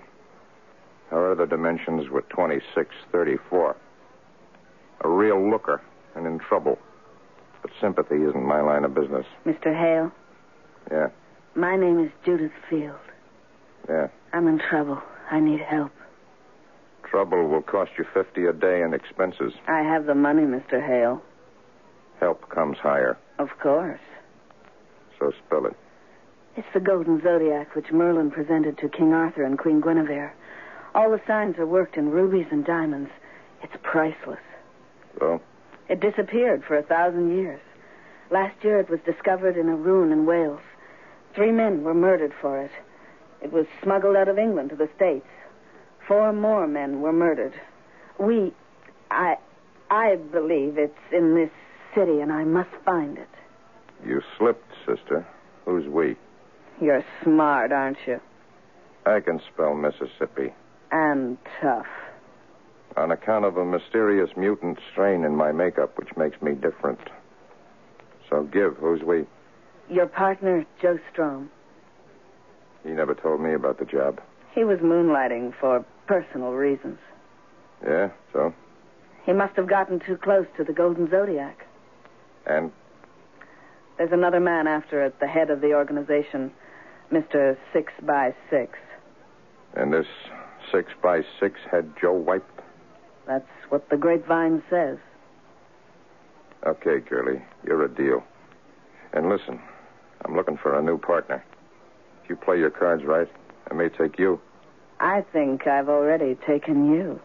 Her 1.10 1.32
other 1.32 1.46
dimensions 1.46 2.08
were 2.10 2.22
26, 2.22 2.94
34. 3.10 3.76
A 5.04 5.08
real 5.08 5.50
looker 5.50 5.80
and 6.14 6.26
in 6.26 6.38
trouble. 6.38 6.78
But 7.62 7.70
sympathy 7.80 8.16
isn't 8.16 8.44
my 8.44 8.60
line 8.60 8.84
of 8.84 8.94
business. 8.94 9.26
Mr. 9.46 9.76
Hale, 9.76 10.10
Yeah, 10.90 11.08
my 11.54 11.76
name 11.76 11.98
is 12.04 12.10
Judith 12.24 12.52
Field. 12.68 12.96
yeah. 13.88 14.08
I'm 14.32 14.48
in 14.48 14.58
trouble. 14.58 15.00
I 15.30 15.38
need 15.40 15.60
help. 15.60 15.92
Trouble 17.04 17.46
will 17.48 17.62
cost 17.62 17.90
you 17.98 18.04
50 18.14 18.46
a 18.46 18.52
day 18.52 18.80
in 18.82 18.94
expenses. 18.94 19.52
I 19.68 19.80
have 19.82 20.06
the 20.06 20.14
money, 20.14 20.42
Mr. 20.44 20.84
Hale. 20.84 21.20
Help 22.20 22.48
comes 22.48 22.78
higher. 22.78 23.18
Of 23.38 23.48
course. 23.62 24.00
So 25.18 25.32
spell 25.46 25.66
it. 25.66 25.76
It's 26.56 26.68
the 26.74 26.80
golden 26.80 27.22
zodiac 27.22 27.74
which 27.74 27.92
Merlin 27.92 28.30
presented 28.30 28.76
to 28.78 28.88
King 28.88 29.12
Arthur 29.14 29.42
and 29.42 29.58
Queen 29.58 29.80
Guinevere. 29.80 30.34
All 30.94 31.10
the 31.10 31.20
signs 31.26 31.58
are 31.58 31.66
worked 31.66 31.96
in 31.96 32.10
rubies 32.10 32.46
and 32.50 32.64
diamonds. 32.64 33.10
It's 33.62 33.72
priceless. 33.82 34.40
So? 35.18 35.40
It 35.88 36.00
disappeared 36.00 36.62
for 36.64 36.76
a 36.76 36.82
thousand 36.82 37.36
years. 37.36 37.60
Last 38.30 38.62
year 38.62 38.80
it 38.80 38.90
was 38.90 39.00
discovered 39.00 39.56
in 39.56 39.68
a 39.68 39.76
ruin 39.76 40.12
in 40.12 40.26
Wales. 40.26 40.60
Three 41.34 41.52
men 41.52 41.82
were 41.82 41.94
murdered 41.94 42.34
for 42.40 42.60
it. 42.60 42.70
It 43.42 43.52
was 43.52 43.66
smuggled 43.82 44.16
out 44.16 44.28
of 44.28 44.38
England 44.38 44.70
to 44.70 44.76
the 44.76 44.90
States. 44.94 45.26
Four 46.06 46.32
more 46.32 46.66
men 46.66 47.00
were 47.00 47.12
murdered. 47.12 47.54
We, 48.18 48.52
I, 49.10 49.36
I 49.90 50.16
believe 50.16 50.76
it's 50.76 50.94
in 51.10 51.34
this 51.34 51.50
city, 51.94 52.20
and 52.20 52.32
I 52.32 52.44
must 52.44 52.70
find 52.84 53.18
it. 53.18 53.28
You 54.04 54.20
slipped, 54.38 54.70
sister. 54.86 55.26
Who's 55.64 55.86
we? 55.86 56.16
You're 56.82 57.04
smart, 57.22 57.70
aren't 57.70 57.98
you? 58.08 58.20
I 59.06 59.20
can 59.20 59.40
spell 59.52 59.72
Mississippi. 59.72 60.52
And 60.90 61.38
tough. 61.60 61.86
On 62.96 63.12
account 63.12 63.44
of 63.44 63.56
a 63.56 63.64
mysterious 63.64 64.30
mutant 64.36 64.80
strain 64.90 65.22
in 65.22 65.36
my 65.36 65.52
makeup, 65.52 65.96
which 65.96 66.08
makes 66.16 66.42
me 66.42 66.52
different. 66.54 66.98
So 68.28 68.42
give, 68.42 68.76
who's 68.78 69.02
we? 69.02 69.26
Your 69.88 70.06
partner, 70.06 70.66
Joe 70.80 70.98
Storm. 71.12 71.50
He 72.82 72.90
never 72.90 73.14
told 73.14 73.40
me 73.40 73.54
about 73.54 73.78
the 73.78 73.84
job. 73.84 74.20
He 74.52 74.64
was 74.64 74.80
moonlighting 74.80 75.54
for 75.60 75.84
personal 76.08 76.50
reasons. 76.50 76.98
Yeah, 77.84 78.10
so? 78.32 78.52
He 79.24 79.32
must 79.32 79.54
have 79.54 79.68
gotten 79.68 80.00
too 80.00 80.16
close 80.16 80.46
to 80.56 80.64
the 80.64 80.72
Golden 80.72 81.08
Zodiac. 81.08 81.64
And 82.44 82.72
There's 83.98 84.10
another 84.12 84.40
man 84.40 84.66
after 84.66 85.04
it, 85.04 85.20
the 85.20 85.28
head 85.28 85.48
of 85.48 85.60
the 85.60 85.74
organization, 85.74 86.50
Mr. 87.12 87.56
Six 87.72 87.92
by 88.02 88.34
Six. 88.50 88.78
And 89.74 89.92
this 89.92 90.06
six 90.70 90.92
by 91.02 91.22
six 91.38 91.60
had 91.70 91.92
Joe 92.00 92.12
wiped? 92.14 92.60
That's 93.26 93.48
what 93.68 93.88
the 93.90 93.96
grapevine 93.96 94.62
says. 94.70 94.98
Okay, 96.66 97.00
girlie, 97.00 97.42
you're 97.64 97.84
a 97.84 97.88
deal. 97.88 98.22
And 99.12 99.28
listen, 99.28 99.60
I'm 100.24 100.34
looking 100.36 100.56
for 100.56 100.78
a 100.78 100.82
new 100.82 100.98
partner. 100.98 101.44
If 102.22 102.30
you 102.30 102.36
play 102.36 102.58
your 102.58 102.70
cards 102.70 103.04
right, 103.04 103.28
I 103.70 103.74
may 103.74 103.88
take 103.88 104.18
you. 104.18 104.40
I 105.00 105.24
think 105.32 105.66
I've 105.66 105.88
already 105.88 106.36
taken 106.46 106.90
you. 106.92 107.20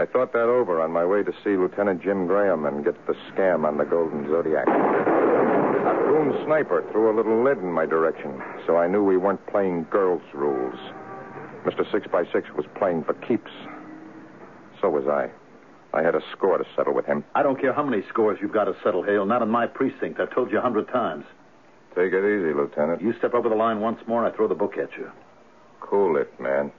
I 0.00 0.06
thought 0.12 0.32
that 0.32 0.48
over 0.48 0.80
on 0.80 0.90
my 0.92 1.04
way 1.04 1.22
to 1.22 1.32
see 1.44 1.56
Lieutenant 1.56 2.02
Jim 2.02 2.26
Graham 2.26 2.64
and 2.64 2.84
get 2.84 3.06
the 3.06 3.14
scam 3.30 3.66
on 3.66 3.76
the 3.76 3.84
Golden 3.84 4.26
Zodiac. 4.28 5.17
A 5.98 6.44
sniper 6.44 6.84
threw 6.92 7.10
a 7.10 7.16
little 7.16 7.42
lid 7.42 7.58
in 7.58 7.72
my 7.72 7.84
direction, 7.84 8.42
so 8.66 8.76
I 8.76 8.86
knew 8.86 9.02
we 9.02 9.16
weren't 9.16 9.44
playing 9.46 9.86
girls' 9.90 10.22
rules. 10.32 10.78
Mr. 11.64 11.90
Six 11.90 12.06
by 12.06 12.24
Six 12.32 12.48
was 12.56 12.66
playing 12.76 13.04
for 13.04 13.14
keeps. 13.14 13.50
So 14.80 14.90
was 14.90 15.06
I. 15.06 15.30
I 15.92 16.02
had 16.02 16.14
a 16.14 16.20
score 16.32 16.58
to 16.58 16.64
settle 16.76 16.94
with 16.94 17.06
him. 17.06 17.24
I 17.34 17.42
don't 17.42 17.60
care 17.60 17.72
how 17.72 17.82
many 17.82 18.02
scores 18.08 18.38
you've 18.40 18.52
got 18.52 18.64
to 18.64 18.76
settle, 18.84 19.02
Hale. 19.02 19.26
Not 19.26 19.42
in 19.42 19.48
my 19.48 19.66
precinct. 19.66 20.20
I've 20.20 20.34
told 20.34 20.50
you 20.50 20.58
a 20.58 20.62
hundred 20.62 20.88
times. 20.88 21.24
Take 21.94 22.12
it 22.12 22.24
easy, 22.24 22.52
Lieutenant. 22.54 23.02
You 23.02 23.14
step 23.18 23.34
over 23.34 23.48
the 23.48 23.54
line 23.54 23.80
once 23.80 24.00
more, 24.06 24.24
I 24.24 24.30
throw 24.30 24.48
the 24.48 24.54
book 24.54 24.76
at 24.78 24.96
you. 24.96 25.10
Cool 25.80 26.16
it, 26.16 26.38
man. 26.40 26.70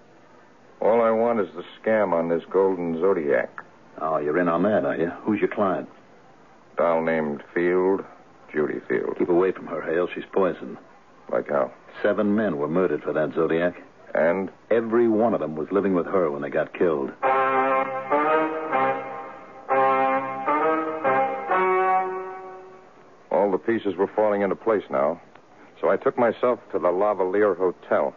All 0.79 1.01
I 1.01 1.11
want 1.11 1.39
is 1.39 1.49
the 1.55 1.63
scam 1.81 2.13
on 2.13 2.29
this 2.29 2.43
Golden 2.49 2.99
Zodiac. 3.01 3.49
Oh, 3.99 4.17
you're 4.17 4.39
in 4.39 4.47
on 4.47 4.63
that, 4.63 4.85
are 4.85 4.95
you? 4.95 5.09
Who's 5.23 5.41
your 5.41 5.49
client? 5.49 5.89
Doll 6.77 7.01
named 7.01 7.43
Field, 7.53 8.05
Judy 8.51 8.79
Field. 8.87 9.15
Keep 9.17 9.29
away 9.29 9.51
from 9.51 9.67
her, 9.67 9.81
Hale. 9.81 10.07
She's 10.13 10.25
poisoned. 10.31 10.77
Like 11.31 11.49
how? 11.49 11.71
Seven 12.01 12.35
men 12.35 12.57
were 12.57 12.67
murdered 12.67 13.03
for 13.03 13.13
that 13.13 13.33
Zodiac. 13.33 13.81
And? 14.13 14.49
Every 14.71 15.07
one 15.07 15.33
of 15.33 15.39
them 15.39 15.55
was 15.55 15.71
living 15.71 15.93
with 15.93 16.05
her 16.07 16.29
when 16.31 16.41
they 16.41 16.49
got 16.49 16.73
killed. 16.73 17.11
All 23.31 23.51
the 23.51 23.57
pieces 23.57 23.95
were 23.95 24.07
falling 24.15 24.41
into 24.41 24.55
place 24.55 24.83
now. 24.89 25.19
So 25.81 25.89
I 25.89 25.97
took 25.97 26.17
myself 26.17 26.59
to 26.71 26.79
the 26.79 26.89
Lavalier 26.89 27.55
Hotel 27.55 28.13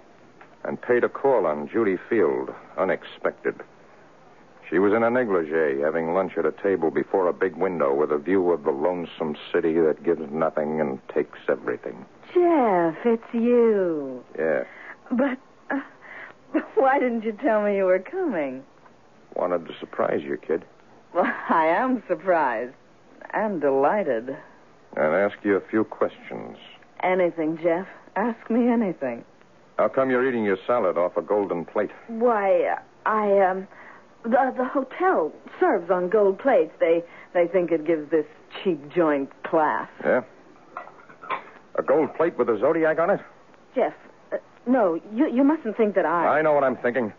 and 0.65 0.81
paid 0.81 1.05
a 1.05 1.09
call 1.09 1.47
on 1.47 1.69
Judy 1.69 1.97
Field, 2.09 2.51
unexpected. 2.77 3.61
She 4.73 4.79
was 4.79 4.95
in 4.95 5.03
a 5.03 5.11
negligee, 5.11 5.83
having 5.83 6.15
lunch 6.15 6.33
at 6.39 6.47
a 6.47 6.51
table 6.51 6.91
before 6.91 7.29
a 7.29 7.33
big 7.35 7.57
window 7.57 7.95
with 7.95 8.11
a 8.11 8.17
view 8.17 8.53
of 8.53 8.65
the 8.65 8.71
lonesome 8.71 9.37
city 9.53 9.75
that 9.75 10.03
gives 10.03 10.23
nothing 10.33 10.81
and 10.81 10.99
takes 11.15 11.39
everything. 11.47 12.07
Jeff, 12.33 12.97
it's 13.05 13.35
you. 13.35 14.25
Yeah. 14.39 14.65
But 15.11 15.37
uh, 15.71 15.81
why 16.75 16.99
didn't 16.99 17.25
you 17.25 17.33
tell 17.33 17.63
me 17.63 17.77
you 17.77 17.85
were 17.85 17.99
coming? 17.99 18.65
Wanted 19.37 19.67
to 19.67 19.75
surprise 19.79 20.23
you, 20.23 20.39
kid. 20.39 20.65
Well, 21.13 21.31
I 21.51 21.67
am 21.67 22.03
surprised 22.09 22.75
and 23.35 23.61
delighted. 23.61 24.31
And 24.97 25.15
ask 25.15 25.37
you 25.43 25.57
a 25.57 25.69
few 25.69 25.85
questions. 25.85 26.57
Anything, 27.03 27.59
Jeff. 27.63 27.87
Ask 28.17 28.51
me 28.51 28.69
anything. 28.69 29.23
How 29.77 29.89
come 29.89 30.09
you're 30.09 30.27
eating 30.27 30.45
your 30.45 30.59
salad 30.67 30.97
off 30.97 31.19
a 31.19 31.23
golden 31.23 31.67
plate? 31.67 31.91
Why, 32.09 32.79
I 33.05 33.39
um, 33.41 33.69
the 34.23 34.55
the 34.57 34.65
hotel 34.65 35.33
serves 35.61 35.91
on 35.91 36.09
gold 36.09 36.39
plates. 36.39 36.73
They 36.81 37.03
they 37.35 37.47
think 37.47 37.71
it 37.71 37.87
gives 37.87 38.11
this 38.11 38.27
cheap 38.63 38.89
joint 38.93 39.31
class. 39.45 39.89
Yeah? 40.05 40.23
A 41.77 41.83
gold 41.83 42.15
plate 42.15 42.37
with 42.37 42.49
a 42.49 42.59
zodiac 42.59 42.99
on 42.99 43.11
it? 43.11 43.21
Jeff, 43.75 43.95
uh, 44.33 44.37
no, 44.67 45.01
you 45.15 45.29
you 45.33 45.45
mustn't 45.45 45.77
think 45.77 45.95
that 45.95 46.05
I. 46.05 46.39
I 46.39 46.43
know 46.43 46.53
what 46.53 46.65
I'm 46.65 46.77
thinking. 46.77 47.13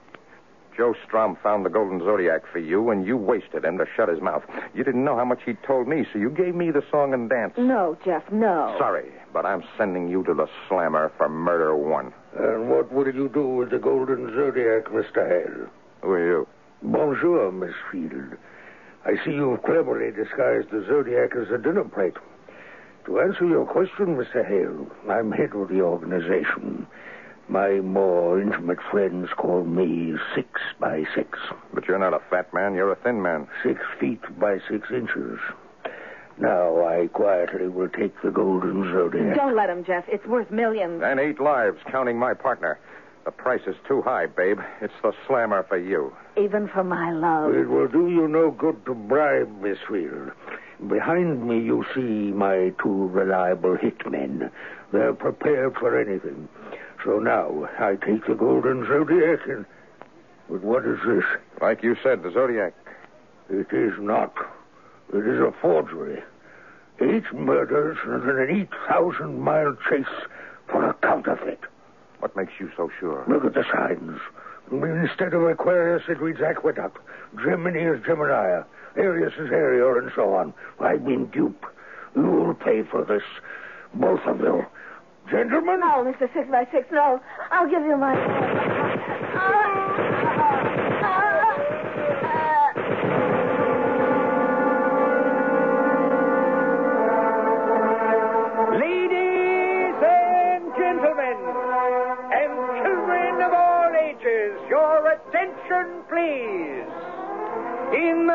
Joe 0.75 0.95
Storm 1.07 1.37
found 1.43 1.65
the 1.65 1.69
golden 1.69 1.99
zodiac 1.99 2.41
for 2.51 2.57
you, 2.57 2.89
and 2.89 3.05
you 3.05 3.15
wasted 3.15 3.63
him 3.63 3.77
to 3.77 3.85
shut 3.95 4.09
his 4.09 4.19
mouth. 4.21 4.43
You 4.73 4.83
didn't 4.83 5.03
know 5.03 5.15
how 5.15 5.25
much 5.25 5.41
he 5.45 5.53
told 5.67 5.87
me, 5.87 6.03
so 6.11 6.17
you 6.17 6.31
gave 6.31 6.55
me 6.55 6.71
the 6.71 6.81
song 6.89 7.13
and 7.13 7.29
dance. 7.29 7.53
No, 7.57 7.95
Jeff, 8.03 8.23
no. 8.31 8.75
Sorry, 8.79 9.11
but 9.31 9.45
I'm 9.45 9.63
sending 9.77 10.07
you 10.09 10.23
to 10.23 10.33
the 10.33 10.47
slammer 10.67 11.11
for 11.17 11.29
murder 11.29 11.75
one. 11.75 12.11
And 12.35 12.69
what 12.71 12.91
will 12.91 13.05
you 13.13 13.29
do 13.29 13.47
with 13.47 13.69
the 13.69 13.77
golden 13.77 14.33
zodiac, 14.33 14.85
Mr. 14.85 15.27
Hale? 15.27 15.67
Who 16.01 16.09
are 16.09 16.25
you? 16.27 16.47
Bonjour, 16.83 17.49
Miss 17.51 17.73
Field. 17.89 18.35
I 19.05 19.15
see 19.23 19.31
you've 19.31 19.63
cleverly 19.63 20.11
disguised 20.11 20.69
the 20.69 20.85
zodiac 20.85 21.31
as 21.33 21.49
a 21.49 21.57
dinner 21.57 21.85
plate. 21.85 22.17
To 23.05 23.21
answer 23.21 23.45
your 23.47 23.65
question, 23.65 24.17
Mr. 24.17 24.45
Hale, 24.45 24.87
I'm 25.09 25.31
head 25.31 25.53
of 25.55 25.69
the 25.69 25.81
organization. 25.81 26.85
My 27.47 27.79
more 27.79 28.41
intimate 28.41 28.79
friends 28.91 29.29
call 29.37 29.63
me 29.63 30.15
Six 30.35 30.49
by 30.79 31.05
Six. 31.15 31.39
But 31.73 31.87
you're 31.87 31.99
not 31.99 32.13
a 32.13 32.21
fat 32.29 32.53
man, 32.53 32.73
you're 32.75 32.91
a 32.91 32.95
thin 32.97 33.21
man. 33.21 33.47
Six 33.63 33.79
feet 33.99 34.21
by 34.37 34.59
six 34.69 34.91
inches. 34.91 35.39
Now 36.37 36.85
I 36.85 37.07
quietly 37.07 37.69
will 37.69 37.89
take 37.89 38.13
the 38.21 38.31
golden 38.31 38.91
zodiac. 38.91 39.35
Don't 39.35 39.55
let 39.55 39.69
him, 39.69 39.85
Jeff. 39.85 40.03
It's 40.07 40.25
worth 40.25 40.51
millions. 40.51 41.01
And 41.03 41.19
eight 41.19 41.39
lives, 41.39 41.77
counting 41.89 42.19
my 42.19 42.33
partner. 42.33 42.77
The 43.25 43.31
price 43.31 43.61
is 43.67 43.75
too 43.87 44.01
high, 44.01 44.25
babe. 44.25 44.59
It's 44.81 44.93
the 45.01 45.13
slammer 45.27 45.63
for 45.63 45.77
you. 45.77 46.13
Even 46.37 46.67
for 46.67 46.83
my 46.83 47.11
love. 47.11 47.55
It 47.55 47.69
will 47.69 47.87
do 47.87 48.09
you 48.09 48.27
no 48.27 48.51
good 48.51 48.85
to 48.85 48.93
bribe, 48.93 49.61
Miss 49.61 49.77
Field. 49.87 50.31
Behind 50.89 51.47
me, 51.47 51.59
you 51.59 51.85
see 51.95 52.31
my 52.33 52.73
two 52.81 53.07
reliable 53.07 53.77
hitmen. 53.77 54.51
They're 54.91 55.13
prepared 55.13 55.75
for 55.75 55.97
anything. 55.97 56.49
So 57.05 57.19
now 57.19 57.69
I 57.79 57.95
take 57.95 58.25
the 58.27 58.35
golden 58.35 58.85
zodiac 58.85 59.47
and. 59.47 59.65
But 60.49 60.61
what 60.61 60.85
is 60.85 60.99
this? 61.07 61.23
Like 61.61 61.81
you 61.83 61.95
said, 62.03 62.23
the 62.23 62.31
Zodiac. 62.31 62.73
It 63.49 63.67
is 63.71 63.93
not. 63.99 64.33
It 65.13 65.25
is 65.25 65.39
a 65.39 65.53
forgery. 65.61 66.21
Eight 66.99 67.31
murders 67.33 67.97
and 68.03 68.29
an 68.29 68.67
8,000 68.89 69.39
mile 69.39 69.77
chase 69.89 70.05
for 70.67 70.89
a 70.89 70.93
counterfeit. 70.95 71.61
What 72.23 72.37
makes 72.37 72.53
you 72.57 72.71
so 72.77 72.89
sure? 73.01 73.25
Look 73.27 73.43
at 73.43 73.53
the 73.53 73.65
signs. 73.69 74.17
Instead 74.71 75.33
of 75.33 75.43
Aquarius, 75.43 76.03
it 76.07 76.21
reads 76.21 76.39
Aqueduct. 76.39 76.97
Gemini 77.43 77.93
is 77.93 78.01
Gemini. 78.05 78.61
Arius 78.95 79.33
is 79.33 79.49
Arior, 79.49 80.01
and 80.01 80.09
so 80.15 80.33
on. 80.33 80.53
I've 80.79 81.03
been 81.03 81.25
duped. 81.31 81.65
You'll 82.15 82.53
pay 82.53 82.83
for 82.83 83.03
this. 83.03 83.23
Both 83.93 84.21
of 84.25 84.39
you. 84.39 84.65
Gentlemen? 85.29 85.81
No, 85.81 86.05
Mr. 86.05 86.33
Six 86.33 86.49
by 86.49 86.65
Six, 86.71 86.87
no. 86.93 87.19
I'll 87.51 87.69
give 87.69 87.83
you 87.83 87.97
my. 87.97 88.15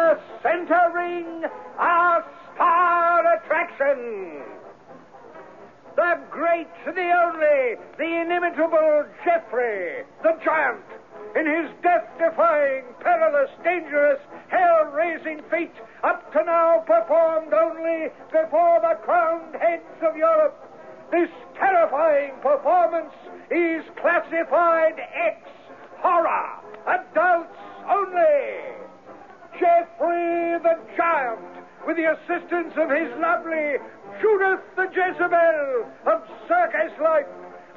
The 0.09 0.19
center 0.43 0.91
ring, 0.95 1.45
our 1.77 2.25
star 2.55 3.37
attraction. 3.37 4.41
The 5.97 6.21
great, 6.31 6.69
the 6.87 7.11
only, 7.13 7.77
the 7.99 8.23
inimitable 8.23 9.05
Jeffrey, 9.23 10.05
the 10.23 10.39
giant, 10.43 10.85
in 11.37 11.45
his 11.45 11.71
death-defying, 11.83 12.85
perilous, 13.01 13.51
dangerous, 13.63 14.21
hell-raising 14.49 15.43
feat, 15.51 15.75
up 16.03 16.33
to 16.33 16.43
now 16.43 16.85
performed 16.87 17.53
only 17.53 18.09
before 18.33 18.81
the 18.81 18.97
crowned 19.05 19.55
heads 19.61 20.01
of 20.01 20.17
Europe. 20.17 20.57
This 21.11 21.29
terrifying 21.59 22.33
performance 22.41 23.13
is 23.51 23.85
classified 24.01 24.97
X 24.99 25.51
horror, 26.01 26.65
adults 26.87 27.59
only. 27.91 28.88
Jeffrey 29.59 30.59
the 30.63 30.79
Giant, 30.97 31.41
with 31.87 31.97
the 31.97 32.07
assistance 32.15 32.75
of 32.77 32.91
his 32.91 33.11
lovely 33.19 33.77
Judith 34.21 34.63
the 34.77 34.87
Jezebel 34.95 35.87
of 36.07 36.23
circus 36.47 36.93
life, 37.03 37.27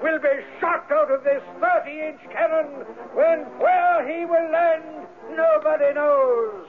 will 0.02 0.20
be 0.20 0.36
shot 0.60 0.86
out 0.92 1.12
of 1.12 1.24
this 1.24 1.42
30 1.60 1.92
inch 1.92 2.22
cannon 2.32 2.86
when 3.14 3.46
where 3.58 4.06
he 4.06 4.26
will 4.26 4.52
land, 4.52 5.08
nobody 5.36 5.94
knows. 5.94 6.66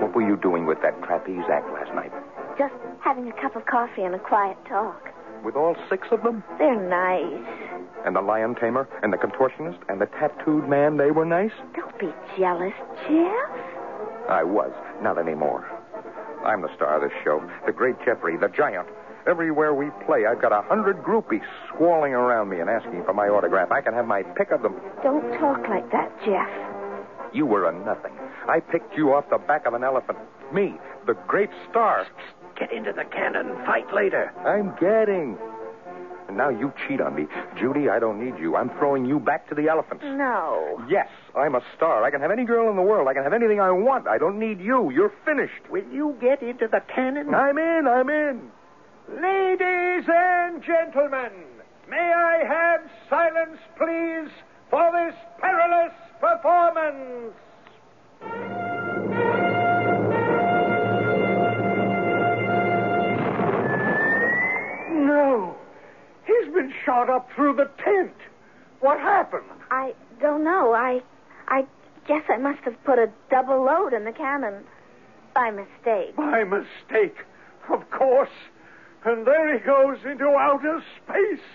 What 0.00 0.14
were 0.14 0.26
you 0.26 0.36
doing 0.36 0.66
with 0.66 0.80
that 0.82 1.02
trapeze 1.02 1.44
act 1.50 1.68
last 1.72 1.94
night? 1.94 2.12
Just 2.58 2.74
having 3.00 3.28
a 3.28 3.32
cup 3.40 3.56
of 3.56 3.66
coffee 3.66 4.02
and 4.02 4.14
a 4.14 4.18
quiet 4.18 4.56
talk. 4.68 5.08
With 5.44 5.56
all 5.56 5.76
six 5.88 6.08
of 6.10 6.22
them? 6.22 6.42
They're 6.58 6.88
nice. 6.88 7.65
And 8.06 8.14
the 8.14 8.22
lion 8.22 8.54
tamer, 8.54 8.88
and 9.02 9.12
the 9.12 9.16
contortionist, 9.16 9.78
and 9.88 10.00
the 10.00 10.06
tattooed 10.06 10.68
man, 10.68 10.96
they 10.96 11.10
were 11.10 11.24
nice? 11.24 11.50
Don't 11.74 11.98
be 11.98 12.08
jealous, 12.38 12.72
Jeff. 13.02 13.50
I 14.30 14.44
was. 14.44 14.72
Not 15.02 15.18
anymore. 15.18 15.66
I'm 16.44 16.62
the 16.62 16.72
star 16.76 16.96
of 16.96 17.02
this 17.02 17.18
show. 17.24 17.42
The 17.66 17.72
great 17.72 17.96
Jeffrey, 18.04 18.36
the 18.36 18.48
giant. 18.48 18.86
Everywhere 19.26 19.74
we 19.74 19.90
play, 20.06 20.24
I've 20.24 20.40
got 20.40 20.52
a 20.52 20.62
hundred 20.62 20.98
groupies 21.02 21.42
squalling 21.74 22.12
around 22.12 22.48
me 22.48 22.60
and 22.60 22.70
asking 22.70 23.02
for 23.04 23.12
my 23.12 23.26
autograph. 23.26 23.72
I 23.72 23.80
can 23.80 23.92
have 23.92 24.06
my 24.06 24.22
pick 24.22 24.52
of 24.52 24.62
them. 24.62 24.76
Don't 25.02 25.28
talk 25.40 25.66
like 25.68 25.90
that, 25.90 26.12
Jeff. 26.24 26.48
You 27.34 27.44
were 27.44 27.68
a 27.68 27.76
nothing. 27.84 28.12
I 28.48 28.60
picked 28.60 28.96
you 28.96 29.12
off 29.14 29.28
the 29.30 29.38
back 29.38 29.66
of 29.66 29.74
an 29.74 29.82
elephant. 29.82 30.18
Me, 30.54 30.76
the 31.06 31.14
great 31.26 31.50
star. 31.68 32.06
Get 32.56 32.72
into 32.72 32.92
the 32.92 33.04
cannon. 33.04 33.48
Fight 33.66 33.92
later. 33.92 34.32
I'm 34.46 34.76
getting. 34.78 35.36
And 36.28 36.36
now 36.36 36.48
you 36.48 36.72
cheat 36.86 37.00
on 37.00 37.14
me. 37.14 37.26
Judy, 37.58 37.88
I 37.88 37.98
don't 37.98 38.22
need 38.22 38.40
you. 38.40 38.56
I'm 38.56 38.70
throwing 38.70 39.04
you 39.04 39.20
back 39.20 39.48
to 39.48 39.54
the 39.54 39.68
elephants. 39.68 40.04
No. 40.04 40.84
Yes, 40.88 41.08
I'm 41.36 41.54
a 41.54 41.62
star. 41.76 42.02
I 42.02 42.10
can 42.10 42.20
have 42.20 42.30
any 42.30 42.44
girl 42.44 42.68
in 42.68 42.76
the 42.76 42.82
world. 42.82 43.06
I 43.08 43.14
can 43.14 43.22
have 43.22 43.32
anything 43.32 43.60
I 43.60 43.70
want. 43.70 44.08
I 44.08 44.18
don't 44.18 44.38
need 44.38 44.60
you. 44.60 44.90
You're 44.90 45.12
finished. 45.24 45.70
Will 45.70 45.84
you 45.92 46.16
get 46.20 46.42
into 46.42 46.66
the 46.66 46.80
cannon? 46.92 47.34
I'm 47.34 47.58
in. 47.58 47.86
I'm 47.86 48.10
in. 48.10 48.50
Ladies 49.08 50.04
and 50.08 50.62
gentlemen, 50.64 51.30
may 51.88 51.96
I 52.12 52.42
have 52.44 52.80
silence, 53.08 53.60
please, 53.78 54.30
for 54.68 54.90
this 54.92 55.14
perilous 55.40 55.92
performance? 56.20 57.34
He's 66.26 66.52
been 66.52 66.72
shot 66.84 67.08
up 67.08 67.30
through 67.34 67.54
the 67.56 67.70
tent. 67.82 68.14
What 68.80 68.98
happened? 68.98 69.44
I 69.70 69.94
don't 70.20 70.44
know. 70.44 70.72
I 70.72 71.02
I 71.48 71.66
guess 72.06 72.22
I 72.28 72.36
must 72.36 72.60
have 72.64 72.82
put 72.84 72.98
a 72.98 73.10
double 73.30 73.64
load 73.64 73.92
in 73.92 74.04
the 74.04 74.12
cannon 74.12 74.64
by 75.34 75.50
mistake. 75.50 76.16
By 76.16 76.44
mistake, 76.44 77.16
of 77.70 77.88
course. 77.90 78.30
And 79.04 79.26
there 79.26 79.56
he 79.56 79.64
goes 79.64 79.98
into 80.04 80.26
outer 80.26 80.82
space. 81.02 81.46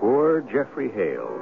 Poor 0.00 0.40
Jeffrey 0.52 0.90
Hale. 0.92 1.40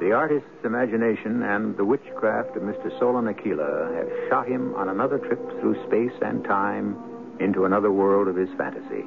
The 0.00 0.12
artist's 0.12 0.64
imagination 0.64 1.42
and 1.42 1.76
the 1.76 1.84
witchcraft 1.84 2.56
of 2.56 2.62
Mr. 2.62 2.96
Solon 2.98 3.28
Aquila 3.28 3.92
have 3.94 4.08
shot 4.28 4.48
him 4.48 4.74
on 4.74 4.88
another 4.88 5.18
trip 5.18 5.40
through 5.60 5.82
space 5.86 6.16
and 6.22 6.44
time 6.44 6.96
into 7.42 7.64
another 7.64 7.90
world 7.90 8.28
of 8.28 8.36
his 8.36 8.48
fantasy. 8.56 9.04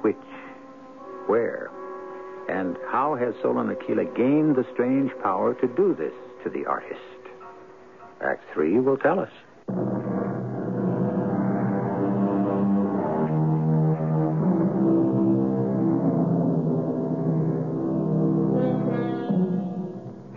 Which, 0.00 0.16
where, 1.26 1.70
and 2.48 2.76
how 2.90 3.14
has 3.14 3.34
Solon 3.42 3.70
Aquila 3.70 4.04
gained 4.16 4.56
the 4.56 4.66
strange 4.72 5.12
power 5.22 5.54
to 5.54 5.68
do 5.68 5.94
this 5.94 6.12
to 6.44 6.50
the 6.50 6.66
artist? 6.66 7.00
Act 8.20 8.42
three 8.52 8.78
will 8.78 8.96
tell 8.96 9.20
us. 9.20 9.30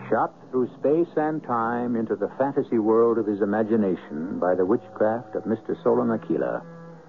Shot 0.09 0.33
through 0.51 0.69
space 0.79 1.13
and 1.17 1.43
time 1.43 1.95
into 1.95 2.15
the 2.15 2.29
fantasy 2.37 2.77
world 2.77 3.17
of 3.17 3.25
his 3.25 3.41
imagination 3.41 4.39
by 4.39 4.55
the 4.55 4.65
witchcraft 4.65 5.35
of 5.35 5.43
Mr. 5.43 5.75
Solon 5.83 6.11
Aquila, 6.11 6.63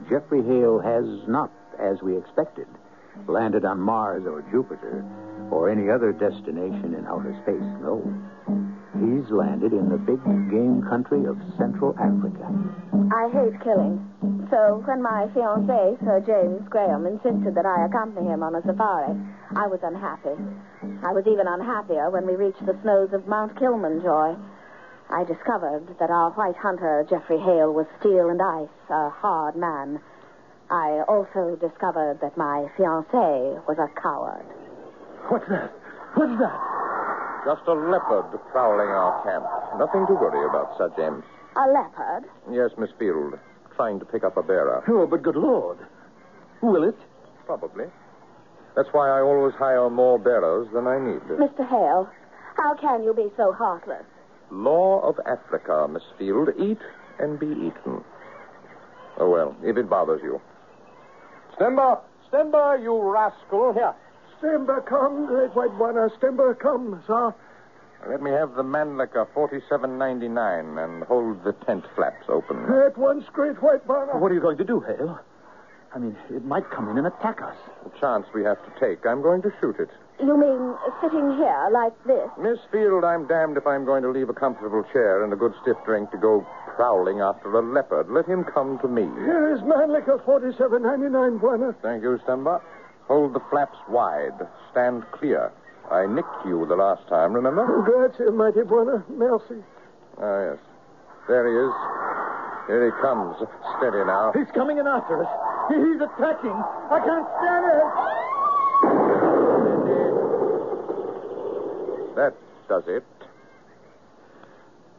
Jeffrey 0.09 0.43
Hale 0.43 0.79
has 0.79 1.05
not, 1.29 1.51
as 1.79 2.03
we 2.03 2.17
expected, 2.17 2.67
landed 3.27 3.65
on 3.65 3.81
Mars 3.81 4.25
or 4.27 4.43
Jupiter 4.53 5.05
or 5.51 5.71
any 5.71 5.91
other 5.91 6.13
destination 6.13 6.95
in 6.95 7.07
outer 7.07 7.35
space. 7.43 7.69
No. 7.83 8.03
He's 8.97 9.31
landed 9.31 9.73
in 9.73 9.89
the 9.89 9.99
big 9.99 10.23
game 10.51 10.83
country 10.89 11.27
of 11.27 11.37
Central 11.59 11.95
Africa. 11.99 12.49
I 13.13 13.29
hate 13.29 13.61
killing. 13.63 14.01
So 14.51 14.83
when 14.87 15.03
my 15.03 15.27
fiancé, 15.35 15.99
Sir 16.01 16.23
James 16.25 16.67
Graham, 16.69 17.05
insisted 17.05 17.55
that 17.55 17.67
I 17.67 17.87
accompany 17.87 18.29
him 18.29 18.43
on 18.43 18.55
a 18.55 18.63
safari, 18.63 19.13
I 19.57 19.67
was 19.67 19.81
unhappy. 19.83 20.39
I 21.03 21.13
was 21.13 21.27
even 21.27 21.47
unhappier 21.47 22.11
when 22.11 22.27
we 22.27 22.37
reached 22.37 22.65
the 22.65 22.79
snows 22.83 23.13
of 23.13 23.27
Mount 23.27 23.59
Kilimanjaro. 23.59 24.39
I 25.09 25.25
discovered 25.25 25.87
that 26.01 26.11
our 26.11 26.31
white 26.33 26.57
hunter, 26.57 27.07
Jeffrey 27.09 27.39
Hale, 27.39 27.73
was 27.73 27.87
steel 28.01 28.29
and 28.29 28.43
ice, 28.43 28.91
a 28.91 29.11
hard 29.11 29.55
man. 29.55 30.01
I 30.69 31.03
also 31.07 31.55
discovered 31.57 32.19
that 32.21 32.37
my 32.37 32.67
fiancé 32.77 33.63
was 33.69 33.79
a 33.79 33.87
coward. 34.01 34.45
What's 35.29 35.47
that? 35.49 35.71
What's 36.15 36.39
that? 36.41 36.59
Just 37.47 37.63
a 37.69 37.75
leopard 37.75 38.35
prowling 38.51 38.89
our 38.91 39.23
camp. 39.23 39.47
Nothing 39.79 40.07
to 40.09 40.15
worry 40.15 40.45
about, 40.49 40.77
Sir 40.77 40.91
James. 40.99 41.23
A 41.55 41.71
leopard? 41.71 42.25
Yes, 42.51 42.71
Miss 42.77 42.91
Field. 42.99 43.39
Trying 43.77 44.01
to 44.01 44.05
pick 44.05 44.25
up 44.25 44.37
a 44.37 44.43
bearer. 44.43 44.83
Oh, 44.89 45.07
but 45.07 45.23
good 45.23 45.37
Lord. 45.37 45.79
Will 46.63 46.83
it? 46.83 46.97
Probably. 47.47 47.87
That's 48.75 48.89
why 48.91 49.09
I 49.09 49.21
always 49.21 49.55
hire 49.55 49.89
more 49.89 50.19
bearers 50.19 50.67
than 50.75 50.89
I 50.89 50.99
need. 50.99 51.23
Mr. 51.39 51.63
Hale, 51.69 52.11
how 52.57 52.75
can 52.75 53.05
you 53.05 53.15
be 53.15 53.31
so 53.37 53.53
heartless? 53.53 54.05
Law 54.51 55.01
of 55.01 55.19
Africa, 55.27 55.87
Miss 55.91 56.03
Field. 56.19 56.51
Eat 56.59 56.79
and 57.19 57.39
be 57.39 57.47
eaten. 57.47 58.05
Oh, 59.19 59.31
well, 59.31 59.57
if 59.63 59.77
it 59.77 59.89
bothers 59.89 60.21
you. 60.23 60.41
Stemba! 61.59 62.01
Stemba, 62.31 62.83
you 62.83 63.01
rascal! 63.01 63.73
Here. 63.73 63.95
Stemba, 64.41 64.85
come, 64.87 65.27
great 65.27 65.55
white 65.55 65.75
one. 65.75 65.95
Stemba, 66.11 66.59
come, 66.59 67.03
sir. 67.07 67.35
Let 68.09 68.23
me 68.23 68.31
have 68.31 68.55
the 68.55 68.63
Mannlicher 68.63 69.27
47.99 69.35 70.85
and 70.85 71.03
hold 71.05 71.43
the 71.45 71.53
tent 71.65 71.85
flaps 71.95 72.27
open. 72.29 72.65
At 72.87 72.97
once, 72.97 73.25
great 73.33 73.61
white 73.63 73.87
one. 73.87 74.09
What 74.21 74.31
are 74.31 74.35
you 74.35 74.41
going 74.41 74.59
to 74.59 74.65
do, 74.65 74.81
Hale? 74.81 75.19
I 75.95 75.99
mean, 75.99 76.17
it 76.31 76.45
might 76.45 76.71
come 76.71 76.91
in 76.91 76.99
and 76.99 77.07
attack 77.07 77.41
us. 77.41 77.57
A 77.87 78.01
chance 78.01 78.27
we 78.35 78.45
have 78.45 78.59
to 78.65 78.81
take. 78.81 79.07
I'm 79.07 79.23
going 79.23 79.41
to 79.43 79.53
shoot 79.61 79.77
it. 79.79 79.89
You 80.19 80.33
mean 80.37 80.75
sitting 81.03 81.37
here 81.37 81.69
like 81.73 81.93
this? 82.07 82.31
Miss 82.41 82.59
Field, 82.73 83.05
I'm 83.05 83.27
damned 83.27 83.57
if 83.59 83.67
I'm 83.67 83.85
going 83.85 84.03
to 84.03 84.11
leave 84.11 84.31
a 84.31 84.35
comfortable 84.35 84.83
chair 84.93 85.23
and 85.23 85.33
a 85.33 85.37
good 85.37 85.53
stiff 85.61 85.77
drink 85.85 86.11
to 86.13 86.17
go 86.17 86.47
prowling 86.75 87.21
after 87.21 87.53
a 87.53 87.61
leopard. 87.61 88.09
Let 88.09 88.25
him 88.27 88.45
come 88.45 88.79
to 88.81 88.89
me. 88.89 89.03
Here 89.03 89.53
is 89.55 89.61
Mannlicher 89.61 90.25
47.99, 90.25 91.39
Bwana. 91.41 91.75
Thank 91.83 92.03
you, 92.03 92.19
Stemba. 92.27 92.63
Hold 93.09 93.35
the 93.35 93.41
flaps 93.51 93.77
wide. 93.89 94.41
Stand 94.73 95.05
clear. 95.13 95.53
I 95.91 96.07
nicked 96.07 96.47
you 96.47 96.67
the 96.67 96.77
last 96.77 97.07
time, 97.09 97.33
remember? 97.35 97.65
Grazie, 97.85 98.33
mighty 98.33 98.61
Bwana. 98.61 99.05
Merci. 99.11 99.63
Ah, 100.19 100.51
yes. 100.51 100.59
There 101.29 101.45
he 101.45 101.55
is. 101.55 101.75
Here 102.67 102.87
he 102.87 103.03
comes. 103.03 103.37
Steady 103.79 104.03
now. 104.05 104.33
He's 104.33 104.51
coming 104.55 104.79
in 104.79 104.87
after 104.87 105.23
us. 105.23 105.31
He's 105.69 106.01
attacking. 106.01 106.57
I 106.91 106.99
can't 107.05 107.29
stand 107.39 107.65
it. 107.69 108.26
That 112.17 112.35
does 112.69 112.85
it. 112.89 113.05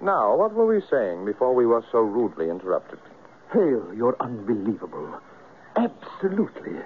Now, 0.01 0.37
what 0.37 0.53
were 0.53 0.67
we 0.67 0.81
saying 0.89 1.25
before 1.25 1.53
we 1.53 1.65
were 1.65 1.83
so 1.91 1.99
rudely 1.99 2.49
interrupted? 2.49 2.99
Hale, 3.51 3.91
you're 3.95 4.15
unbelievable. 4.19 5.19
Absolutely. 5.75 6.79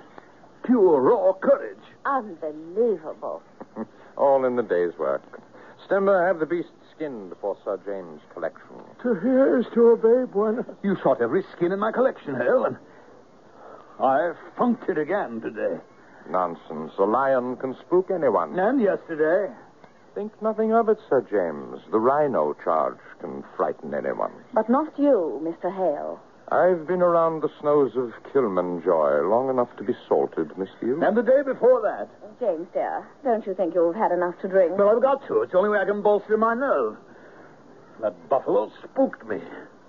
Pure, 0.63 1.02
raw 1.02 1.34
courage. 1.34 1.84
Unbelievable. 2.06 3.44
All 4.17 4.46
in 4.46 4.56
the 4.56 4.63
day's 4.63 4.98
work. 4.98 5.41
Stemba, 5.86 6.26
have 6.26 6.39
the 6.39 6.46
beast 6.46 6.70
skinned 6.96 7.34
for 7.41 7.58
Sir 7.65 7.78
James' 7.86 8.22
collection. 8.34 8.78
To 9.04 9.15
hear 9.15 9.58
is 9.58 9.65
to 9.74 9.89
obey, 9.89 10.32
Bwana. 10.32 10.63
You 10.84 10.96
shot 11.04 11.22
every 11.22 11.44
skin 11.56 11.74
in 11.74 11.80
my 11.80 11.91
collection, 11.91 12.36
Hale, 12.36 12.65
and 12.65 12.78
I 14.00 14.32
funked 14.58 14.88
it 14.88 14.98
again 14.98 15.41
today. 15.41 15.82
Nonsense. 16.30 16.94
A 17.00 17.04
lion 17.04 17.58
can 17.58 17.76
spook 17.86 18.12
anyone. 18.12 18.58
And 18.58 18.80
yesterday. 18.80 19.51
Think 20.14 20.41
nothing 20.41 20.74
of 20.74 20.89
it, 20.89 20.97
Sir 21.09 21.22
James. 21.22 21.82
The 21.91 21.99
rhino 21.99 22.53
charge 22.64 22.97
can 23.22 23.43
frighten 23.55 23.93
anyone. 23.93 24.34
But 24.53 24.70
not 24.70 24.97
you, 24.99 25.39
Mr. 25.41 25.74
Hale. 25.74 26.20
I've 26.49 26.86
been 26.86 27.01
around 27.01 27.41
the 27.41 27.49
snows 27.62 27.95
of 27.95 28.12
Kilimanjaro 28.34 29.30
long 29.30 29.49
enough 29.49 29.70
to 29.78 29.86
be 29.86 29.93
salted, 30.09 30.57
Miss 30.57 30.68
Field. 30.82 31.01
And 31.01 31.16
the 31.16 31.22
day 31.24 31.41
before 31.45 31.82
that. 31.82 32.09
James, 32.41 32.68
dear, 32.74 33.07
don't 33.24 33.45
you 33.47 33.53
think 33.53 33.74
you've 33.74 33.95
had 33.95 34.12
enough 34.12 34.36
to 34.41 34.49
drink? 34.49 34.78
Well, 34.78 34.89
I've 34.89 35.01
got 35.01 35.26
to. 35.28 35.43
It's 35.43 35.53
the 35.53 35.59
only 35.59 35.70
way 35.70 35.80
I 35.80 35.86
can 35.86 36.01
bolster 36.01 36.36
my 36.36 36.55
nerve. 36.55 36.97
That 38.01 38.28
buffalo 38.28 38.70
spooked 38.84 39.26
me. 39.26 39.39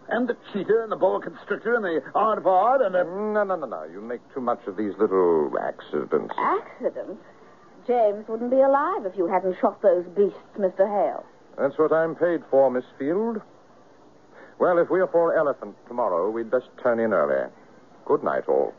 And 0.08 0.28
the 0.28 0.36
cheetah 0.52 0.82
and 0.84 0.92
the 0.92 0.96
boa 0.96 1.20
constrictor 1.20 1.74
and 1.74 1.84
the 1.84 2.00
aardvark 2.14 2.86
and 2.86 2.94
the... 2.94 3.02
No, 3.02 3.42
no, 3.42 3.56
no, 3.56 3.66
no. 3.66 3.84
You 3.84 4.00
make 4.00 4.20
too 4.32 4.40
much 4.40 4.60
of 4.68 4.76
these 4.76 4.92
little 5.00 5.50
accidents. 5.58 6.34
Accidents? 6.38 7.18
James 7.86 8.26
wouldn't 8.28 8.50
be 8.50 8.60
alive 8.60 9.06
if 9.06 9.16
you 9.16 9.26
hadn't 9.26 9.56
shot 9.60 9.82
those 9.82 10.04
beasts, 10.16 10.38
Mr. 10.58 10.86
Hale. 10.86 11.24
That's 11.58 11.78
what 11.78 11.92
I'm 11.92 12.14
paid 12.14 12.42
for, 12.50 12.70
Miss 12.70 12.84
Field. 12.98 13.40
Well, 14.58 14.78
if 14.78 14.88
we're 14.90 15.08
for 15.08 15.36
Elephant 15.36 15.74
tomorrow, 15.88 16.30
we'd 16.30 16.50
best 16.50 16.68
turn 16.82 17.00
in 17.00 17.12
early. 17.12 17.50
Good 18.04 18.22
night, 18.22 18.44
all. 18.48 18.72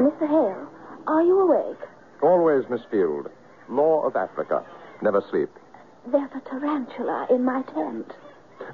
Mr. 0.00 0.28
Hale, 0.28 0.68
are 1.06 1.22
you 1.22 1.40
awake? 1.40 1.78
Always, 2.22 2.64
Miss 2.70 2.80
Field. 2.90 3.28
Law 3.68 4.06
of 4.06 4.16
Africa. 4.16 4.64
Never 5.02 5.22
sleep. 5.30 5.50
There's 6.06 6.30
a 6.34 6.40
tarantula 6.48 7.26
in 7.30 7.44
my 7.44 7.62
tent. 7.62 8.12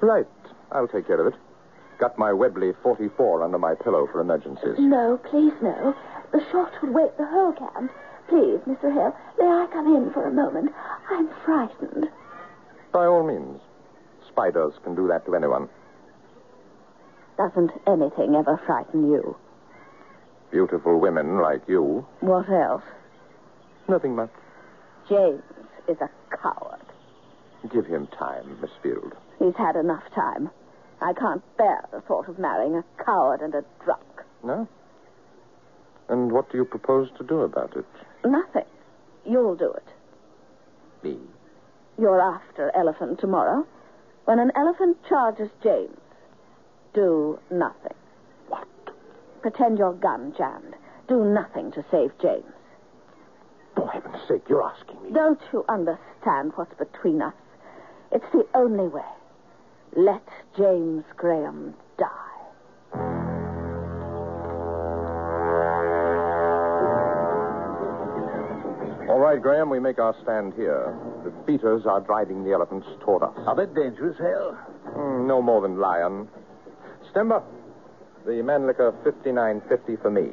Right. 0.00 0.26
I'll 0.72 0.88
take 0.88 1.06
care 1.06 1.20
of 1.20 1.32
it. 1.32 1.38
Got 1.98 2.16
my 2.16 2.32
Webley 2.32 2.72
44 2.82 3.42
under 3.42 3.58
my 3.58 3.74
pillow 3.74 4.06
for 4.10 4.20
emergencies. 4.20 4.76
No, 4.78 5.18
please, 5.30 5.52
no. 5.60 5.94
The 6.32 6.40
shot 6.52 6.72
would 6.80 6.94
wake 6.94 7.16
the 7.16 7.26
whole 7.26 7.52
camp. 7.52 7.90
Please, 8.28 8.60
Mr. 8.68 8.92
Hill, 8.92 9.16
may 9.38 9.46
I 9.46 9.66
come 9.72 9.94
in 9.96 10.12
for 10.12 10.26
a 10.26 10.30
moment? 10.32 10.72
I'm 11.10 11.28
frightened. 11.44 12.08
By 12.92 13.06
all 13.06 13.26
means. 13.26 13.60
Spiders 14.28 14.74
can 14.84 14.94
do 14.94 15.08
that 15.08 15.26
to 15.26 15.34
anyone. 15.34 15.68
Doesn't 17.36 17.72
anything 17.86 18.34
ever 18.36 18.60
frighten 18.66 19.10
you? 19.10 19.36
Beautiful 20.50 21.00
women 21.00 21.40
like 21.40 21.62
you. 21.68 22.06
What 22.20 22.48
else? 22.48 22.82
Nothing 23.88 24.14
much. 24.14 24.30
James 25.08 25.42
is 25.88 25.96
a 26.00 26.10
coward. 26.36 26.80
Give 27.72 27.86
him 27.86 28.06
time, 28.18 28.58
Miss 28.60 28.70
Field. 28.82 29.14
He's 29.38 29.56
had 29.56 29.74
enough 29.76 30.04
time. 30.14 30.50
I 31.00 31.12
can't 31.12 31.42
bear 31.56 31.86
the 31.92 32.00
thought 32.00 32.28
of 32.28 32.38
marrying 32.38 32.74
a 32.74 32.84
coward 33.04 33.40
and 33.40 33.54
a 33.54 33.64
drunk. 33.84 34.02
No? 34.42 34.66
And 36.08 36.32
what 36.32 36.50
do 36.50 36.58
you 36.58 36.64
propose 36.64 37.08
to 37.18 37.24
do 37.24 37.40
about 37.40 37.76
it? 37.76 37.84
Nothing. 38.24 38.64
You'll 39.24 39.56
do 39.56 39.72
it. 39.72 39.84
Me? 41.02 41.18
You're 41.98 42.20
after 42.20 42.72
Elephant 42.74 43.20
tomorrow. 43.20 43.66
When 44.24 44.38
an 44.38 44.52
elephant 44.56 44.96
charges 45.08 45.50
James, 45.62 45.96
do 46.94 47.38
nothing. 47.50 47.94
What? 48.48 48.68
Pretend 49.42 49.78
your 49.78 49.94
gun 49.94 50.34
jammed. 50.36 50.74
Do 51.08 51.24
nothing 51.24 51.72
to 51.72 51.84
save 51.90 52.12
James. 52.20 52.44
For 53.74 53.88
heaven's 53.88 54.18
sake, 54.26 54.42
you're 54.48 54.62
asking 54.62 55.02
me. 55.02 55.10
Don't 55.12 55.40
you 55.52 55.64
understand 55.68 56.52
what's 56.56 56.74
between 56.74 57.22
us? 57.22 57.34
It's 58.10 58.30
the 58.32 58.46
only 58.54 58.88
way. 58.88 59.02
Let 59.96 60.26
James 60.56 61.04
Graham 61.16 61.74
die. 61.98 62.14
All 69.08 69.18
right, 69.18 69.40
Graham, 69.40 69.70
we 69.70 69.80
make 69.80 69.98
our 69.98 70.14
stand 70.22 70.52
here. 70.54 70.94
The 71.24 71.30
beaters 71.46 71.86
are 71.86 72.00
driving 72.00 72.44
the 72.44 72.52
elephants 72.52 72.86
toward 73.00 73.22
us. 73.22 73.34
A 73.46 73.54
bit 73.54 73.74
dangerous, 73.74 74.16
Hale. 74.18 74.56
Mm, 74.94 75.26
no 75.26 75.40
more 75.40 75.62
than 75.62 75.78
lion. 75.80 76.28
Stemba, 77.10 77.42
the 78.26 78.42
Mannlicher 78.44 78.92
5950 79.02 79.96
for 80.02 80.10
me. 80.10 80.28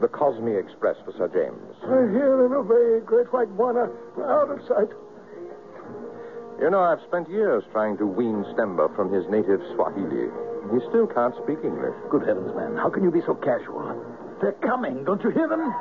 The 0.00 0.08
Cosme 0.08 0.48
Express 0.48 0.96
for 1.04 1.12
Sir 1.16 1.28
James. 1.28 1.74
I 1.82 2.12
hear 2.12 2.44
and 2.44 2.54
obey, 2.54 3.04
great 3.04 3.32
white 3.32 3.48
Bwana, 3.56 3.88
out 4.20 4.50
of 4.50 4.60
sight. 4.68 4.92
You 6.60 6.70
know, 6.70 6.80
I've 6.80 7.00
spent 7.08 7.28
years 7.28 7.64
trying 7.72 7.96
to 7.98 8.06
wean 8.06 8.44
Stemba 8.54 8.94
from 8.94 9.12
his 9.12 9.24
native 9.28 9.60
Swahili. 9.74 10.30
He 10.72 10.78
still 10.88 11.06
can't 11.06 11.34
speak 11.42 11.58
English. 11.64 11.94
Good 12.10 12.26
heavens, 12.26 12.54
man. 12.56 12.76
How 12.76 12.88
can 12.88 13.02
you 13.02 13.10
be 13.10 13.20
so 13.26 13.34
casual? 13.34 13.84
They're 14.40 14.56
coming. 14.64 15.04
Don't 15.04 15.22
you 15.22 15.30
hear 15.30 15.48
them? 15.48 15.74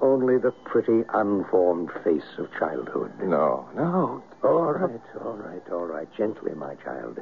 only 0.00 0.38
the 0.38 0.52
pretty, 0.64 1.02
unformed 1.12 1.90
face 2.04 2.38
of 2.38 2.48
childhood. 2.58 3.12
No, 3.20 3.68
no. 3.74 4.22
All 4.42 4.72
right, 4.72 5.00
all 5.22 5.36
right, 5.36 5.70
all 5.70 5.86
right. 5.86 6.08
Gently, 6.16 6.54
my 6.54 6.74
child. 6.76 7.20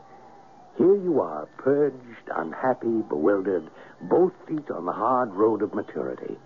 Here 0.76 0.94
you 0.94 1.20
are, 1.20 1.46
purged, 1.58 2.30
unhappy, 2.34 3.02
bewildered, 3.08 3.68
both 4.02 4.32
feet 4.46 4.70
on 4.70 4.86
the 4.86 4.92
hard 4.92 5.34
road 5.34 5.62
of 5.62 5.74
maturity. 5.74 6.36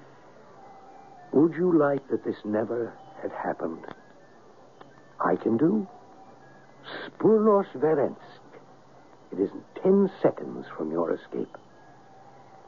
Would 1.33 1.55
you 1.55 1.77
like 1.79 2.09
that 2.09 2.25
this 2.25 2.37
never 2.45 2.93
had 3.21 3.33
happened? 3.33 3.85
I 5.21 5.37
can 5.37 5.57
do. 5.57 5.87
Spurlos 7.07 7.67
versenkt. 7.77 8.17
It 9.33 9.39
isn't 9.39 9.65
ten 9.83 10.11
seconds 10.21 10.67
from 10.77 10.91
your 10.91 11.13
escape. 11.13 11.57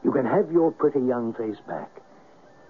You 0.03 0.11
can 0.11 0.25
have 0.25 0.51
your 0.51 0.71
pretty 0.71 0.99
young 0.99 1.33
face 1.33 1.59
back. 1.67 1.89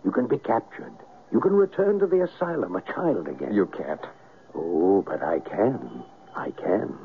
You 0.06 0.12
can 0.12 0.28
be 0.28 0.38
captured. 0.38 0.94
You 1.32 1.42
can 1.42 1.54
return 1.54 1.98
to 2.00 2.06
the 2.06 2.24
asylum, 2.24 2.76
a 2.76 2.82
child 2.82 3.28
again. 3.28 3.54
You 3.54 3.66
can't. 3.66 4.06
Oh, 4.54 5.02
but 5.02 5.24
I 5.24 5.40
can. 5.40 6.04
I 6.36 6.52
can. 6.52 6.96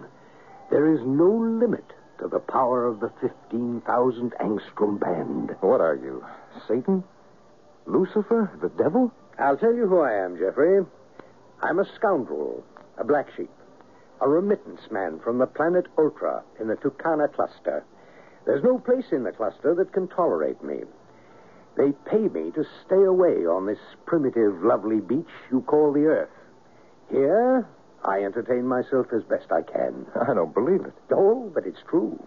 There 0.70 0.92
is 0.92 1.00
no 1.04 1.30
limit 1.30 1.84
to 2.20 2.28
the 2.28 2.38
power 2.38 2.86
of 2.86 3.00
the 3.00 3.10
15,000 3.22 4.32
angstrom 4.38 5.00
band. 5.00 5.56
What 5.60 5.80
are 5.80 5.96
you? 5.96 6.24
Satan? 6.68 7.02
Lucifer? 7.86 8.50
The 8.60 8.68
devil? 8.68 9.10
I'll 9.38 9.56
tell 9.56 9.74
you 9.74 9.86
who 9.88 10.00
I 10.00 10.12
am, 10.12 10.36
Jeffrey. 10.38 10.84
I'm 11.62 11.78
a 11.78 11.88
scoundrel, 11.96 12.62
a 12.98 13.04
black 13.04 13.28
sheep, 13.34 13.50
a 14.20 14.28
remittance 14.28 14.90
man 14.90 15.20
from 15.20 15.38
the 15.38 15.46
planet 15.46 15.86
Ultra 15.96 16.42
in 16.60 16.68
the 16.68 16.76
Tucana 16.76 17.28
cluster. 17.28 17.82
There's 18.44 18.62
no 18.62 18.78
place 18.78 19.06
in 19.10 19.24
the 19.24 19.32
cluster 19.32 19.74
that 19.74 19.92
can 19.92 20.08
tolerate 20.08 20.62
me. 20.62 20.82
They 21.80 21.92
pay 21.92 22.28
me 22.28 22.50
to 22.50 22.64
stay 22.84 23.02
away 23.02 23.46
on 23.46 23.64
this 23.64 23.78
primitive, 24.04 24.62
lovely 24.62 25.00
beach 25.00 25.32
you 25.50 25.62
call 25.62 25.94
the 25.94 26.04
Earth. 26.04 26.28
Here, 27.08 27.66
I 28.04 28.22
entertain 28.22 28.66
myself 28.66 29.06
as 29.14 29.22
best 29.22 29.50
I 29.50 29.62
can. 29.62 30.04
I 30.28 30.34
don't 30.34 30.52
believe 30.52 30.82
it. 30.82 30.92
Oh, 31.10 31.50
but 31.54 31.64
it's 31.66 31.80
true. 31.88 32.22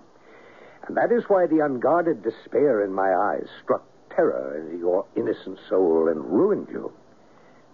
And 0.88 0.98
that 0.98 1.12
is 1.12 1.26
why 1.28 1.46
the 1.46 1.60
unguarded 1.60 2.24
despair 2.24 2.84
in 2.84 2.94
my 2.94 3.14
eyes 3.14 3.46
struck 3.64 3.84
terror 4.10 4.58
into 4.60 4.76
your 4.80 5.06
innocent 5.16 5.60
soul 5.70 6.08
and 6.08 6.26
ruined 6.26 6.70
you. 6.72 6.92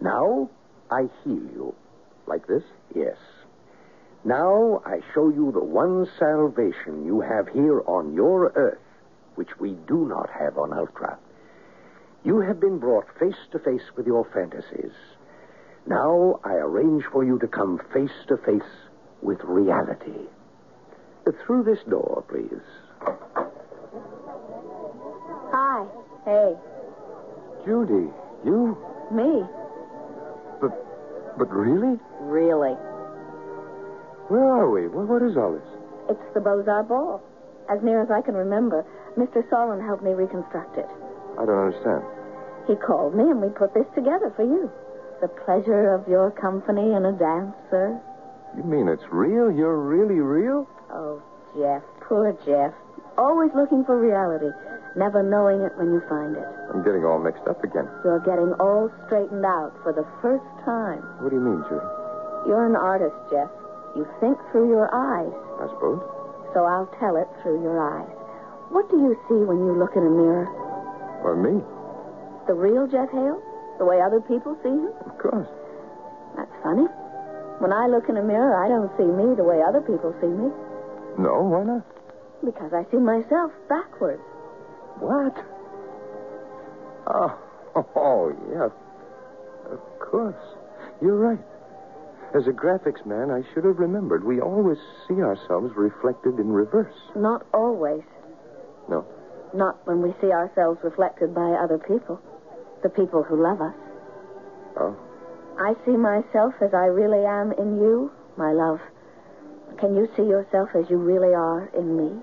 Now, 0.01 0.49
I 0.91 1.07
heal 1.23 1.47
you. 1.53 1.75
Like 2.27 2.45
this? 2.45 2.63
Yes. 2.93 3.15
Now, 4.25 4.81
I 4.85 4.99
show 5.13 5.29
you 5.29 5.53
the 5.53 5.63
one 5.63 6.09
salvation 6.19 7.05
you 7.05 7.21
have 7.21 7.47
here 7.47 7.79
on 7.87 8.15
your 8.15 8.51
earth, 8.55 8.81
which 9.35 9.57
we 9.61 9.77
do 9.87 10.05
not 10.05 10.29
have 10.29 10.57
on 10.57 10.73
Ultra. 10.73 11.17
You 12.29 12.41
have 12.41 12.59
been 12.59 12.77
brought 12.77 13.07
face 13.19 13.41
to 13.53 13.57
face 13.57 13.81
with 13.97 14.05
your 14.05 14.23
fantasies. 14.31 14.93
Now 15.87 16.39
I 16.43 16.53
arrange 16.61 17.03
for 17.11 17.25
you 17.25 17.39
to 17.39 17.47
come 17.47 17.81
face 17.91 18.13
to 18.27 18.37
face 18.37 18.69
with 19.23 19.39
reality. 19.43 20.29
Through 21.43 21.63
this 21.63 21.79
door, 21.89 22.23
please. 22.29 22.61
Hi. 25.49 25.87
Hey. 26.23 26.53
Judy, 27.65 28.13
you? 28.45 28.77
Me. 29.11 29.41
But, 30.61 30.69
but 31.39 31.49
really? 31.49 31.97
Really. 32.21 32.77
Where 34.29 34.45
are 34.45 34.69
we? 34.69 34.87
What, 34.87 35.07
what 35.07 35.23
is 35.23 35.35
all 35.35 35.53
this? 35.53 35.65
It's 36.11 36.33
the 36.35 36.41
Beaux-Arts 36.41 36.89
Ball. 36.89 37.23
As 37.71 37.81
near 37.81 38.03
as 38.03 38.11
I 38.11 38.21
can 38.21 38.35
remember, 38.35 38.85
Mr. 39.17 39.41
Solon 39.49 39.81
helped 39.83 40.03
me 40.03 40.11
reconstruct 40.11 40.77
it. 40.77 40.85
I 41.39 41.45
don't 41.47 41.57
understand. 41.57 42.18
He 42.69 42.75
called 42.77 43.17
me 43.17 43.25
and 43.25 43.41
we 43.41 43.49
put 43.49 43.73
this 43.73 43.89
together 43.97 44.29
for 44.37 44.45
you. 44.45 44.69
The 45.25 45.27
pleasure 45.41 45.89
of 45.97 46.07
your 46.07 46.29
company 46.29 46.93
and 46.93 47.01
a 47.09 47.17
dance, 47.17 47.57
sir. 47.73 47.97
You 48.55 48.61
mean 48.61 48.87
it's 48.87 49.09
real? 49.09 49.49
You're 49.49 49.81
really 49.81 50.21
real? 50.21 50.69
Oh, 50.93 51.17
Jeff, 51.57 51.81
poor 52.05 52.37
Jeff. 52.45 52.77
Always 53.17 53.49
looking 53.57 53.83
for 53.89 53.97
reality, 53.97 54.53
never 54.95 55.25
knowing 55.25 55.65
it 55.65 55.73
when 55.81 55.89
you 55.91 56.01
find 56.07 56.37
it. 56.37 56.45
I'm 56.69 56.85
getting 56.85 57.03
all 57.03 57.17
mixed 57.17 57.49
up 57.49 57.57
again. 57.65 57.89
You're 58.05 58.21
getting 58.21 58.53
all 58.61 58.93
straightened 59.09 59.43
out 59.43 59.73
for 59.81 59.91
the 59.91 60.05
first 60.21 60.45
time. 60.61 61.01
What 61.25 61.33
do 61.33 61.41
you 61.41 61.43
mean, 61.43 61.65
Judy? 61.67 61.83
You're 62.47 62.69
an 62.69 62.77
artist, 62.77 63.17
Jeff. 63.33 63.49
You 63.97 64.05
think 64.21 64.37
through 64.53 64.69
your 64.69 64.87
eyes, 64.93 65.33
I 65.57 65.65
suppose. 65.73 66.05
so 66.53 66.63
I'll 66.69 66.87
tell 67.01 67.17
it 67.17 67.27
through 67.41 67.65
your 67.65 67.81
eyes. 67.81 68.13
What 68.69 68.85
do 68.93 69.01
you 69.01 69.17
see 69.27 69.41
when 69.41 69.57
you 69.65 69.73
look 69.73 69.97
in 69.97 70.05
a 70.05 70.13
mirror? 70.13 70.45
Or 71.25 71.33
me? 71.35 71.59
The 72.49 72.55
real 72.55 72.87
Jeff 72.87 73.11
Hale? 73.11 73.39
The 73.77 73.85
way 73.85 74.01
other 74.01 74.21
people 74.21 74.57
see 74.63 74.73
him? 74.73 74.89
Of 75.05 75.19
course. 75.21 75.47
That's 76.35 76.51
funny. 76.63 76.89
When 77.61 77.71
I 77.71 77.85
look 77.85 78.09
in 78.09 78.17
a 78.17 78.23
mirror, 78.23 78.57
I 78.57 78.67
don't 78.67 78.89
see 78.97 79.05
me 79.05 79.35
the 79.37 79.43
way 79.43 79.61
other 79.61 79.81
people 79.81 80.17
see 80.19 80.33
me. 80.33 80.49
No, 81.21 81.45
why 81.45 81.61
not? 81.61 81.85
Because 82.43 82.73
I 82.73 82.89
see 82.89 82.97
myself 82.97 83.51
backwards. 83.69 84.23
What? 84.97 85.37
Oh, 87.05 87.37
oh, 87.95 88.33
yeah. 88.49 88.73
Of 89.71 89.99
course. 89.99 90.41
You're 91.03 91.17
right. 91.21 91.45
As 92.33 92.47
a 92.47 92.51
graphics 92.51 93.05
man, 93.05 93.29
I 93.29 93.43
should 93.53 93.63
have 93.63 93.77
remembered. 93.77 94.23
We 94.23 94.41
always 94.41 94.79
see 95.07 95.21
ourselves 95.21 95.71
reflected 95.75 96.39
in 96.39 96.51
reverse. 96.51 96.97
Not 97.15 97.45
always. 97.53 98.01
No. 98.89 99.05
Not 99.53 99.85
when 99.85 100.01
we 100.01 100.15
see 100.19 100.31
ourselves 100.31 100.79
reflected 100.83 101.35
by 101.35 101.51
other 101.51 101.77
people. 101.77 102.19
The 102.83 102.89
people 102.89 103.23
who 103.23 103.41
love 103.41 103.61
us. 103.61 103.75
Oh. 104.77 104.95
I 105.59 105.73
see 105.85 105.97
myself 105.97 106.53
as 106.61 106.73
I 106.73 106.85
really 106.85 107.25
am 107.25 107.51
in 107.53 107.77
you, 107.77 108.11
my 108.37 108.53
love. 108.53 108.79
Can 109.79 109.95
you 109.95 110.07
see 110.15 110.23
yourself 110.23 110.69
as 110.75 110.89
you 110.89 110.97
really 110.97 111.33
are 111.33 111.69
in 111.77 111.97
me? 111.97 112.21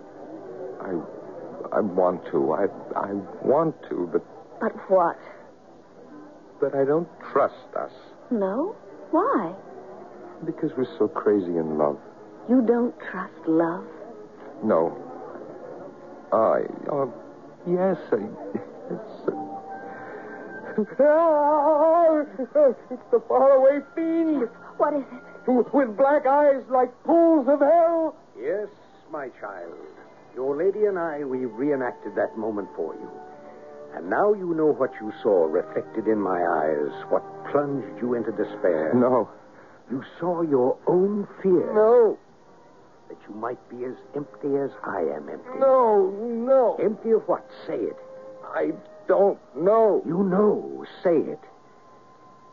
I, 0.81 1.77
I 1.77 1.81
want 1.81 2.25
to. 2.33 2.53
I, 2.53 2.65
I 2.99 3.13
want 3.43 3.75
to, 3.91 4.09
but, 4.13 4.23
But 4.61 4.73
what? 4.91 5.19
but 6.59 6.75
I 6.75 6.85
don't 6.87 7.09
trust 7.33 7.69
us 7.79 7.93
No? 8.31 8.75
Why? 9.11 9.55
because 10.45 10.71
we're 10.77 10.99
so 10.99 11.09
crazy 11.09 11.57
in 11.57 11.79
love. 11.79 11.99
You 12.49 12.63
don't 12.63 12.95
trust 13.11 13.35
love? 13.47 13.85
No. 14.63 14.97
I, 16.33 16.61
uh, 16.93 17.07
yes, 17.67 17.97
I, 18.13 18.17
it's, 18.93 19.36
it's 22.91 23.03
the 23.11 23.21
faraway 23.29 23.81
fiend 23.95 24.49
What 24.77 24.95
is 24.95 25.05
it? 25.13 25.23
with 25.73 25.97
black 25.97 26.27
eyes 26.27 26.63
like 26.69 26.91
pools 27.05 27.47
of 27.49 27.61
hell. 27.61 28.17
Yes, 28.39 28.69
my 29.13 29.29
child. 29.41 29.75
Your 30.35 30.57
lady 30.57 30.85
and 30.87 30.99
I, 30.99 31.25
we 31.25 31.45
reenacted 31.47 32.15
that 32.17 32.37
moment 32.37 32.69
for 32.77 32.95
you. 32.95 33.09
And 33.95 34.11
now 34.11 34.35
you 34.35 34.53
know 34.55 34.67
what 34.75 34.91
you 35.01 35.13
saw 35.23 35.47
reflected 35.47 36.09
in 36.09 36.19
my 36.21 36.43
eyes, 36.45 36.91
what 37.11 37.23
plunged 37.51 38.03
you 38.03 38.15
into 38.15 38.33
despair. 38.33 38.93
No. 38.95 39.31
You 39.91 40.03
saw 40.21 40.43
your 40.43 40.77
own 40.89 41.27
fear. 41.43 41.73
No. 41.73 42.19
That 43.09 43.17
you 43.29 43.35
might 43.37 43.61
be 43.71 43.85
as 43.85 43.95
empty 44.17 44.57
as 44.59 44.71
I 44.85 45.01
am 45.15 45.29
empty. 45.31 45.59
No, 45.61 46.11
no. 46.11 46.77
Empty 46.83 47.13
of 47.13 47.23
what? 47.29 47.47
Say 47.67 47.77
it. 47.77 47.97
I 48.53 48.73
don't 49.09 49.39
know. 49.57 50.03
You 50.07 50.23
know. 50.25 50.85
Say 51.03 51.17
it. 51.17 51.41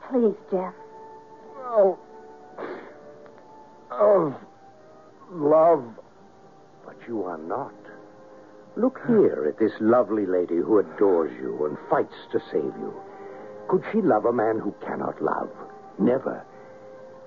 Please, 0.10 0.36
Jeff. 0.52 0.74
No. 1.58 2.00
Of 3.92 4.36
love. 5.32 5.84
But 6.86 6.96
you 7.08 7.24
are 7.24 7.38
not. 7.38 7.74
Look 8.76 9.00
here 9.06 9.46
at 9.48 9.60
this 9.60 9.74
lovely 9.80 10.26
lady 10.26 10.58
who 10.58 10.80
adores 10.80 11.32
you 11.40 11.66
and 11.66 11.78
fights 11.90 12.16
to 12.32 12.40
save 12.52 12.74
you. 12.80 12.94
Could 13.68 13.84
she 13.92 14.02
love 14.02 14.26
a 14.26 14.34
man 14.34 14.60
who 14.60 14.74
cannot 14.86 15.22
love? 15.22 15.50
Never. 16.00 16.44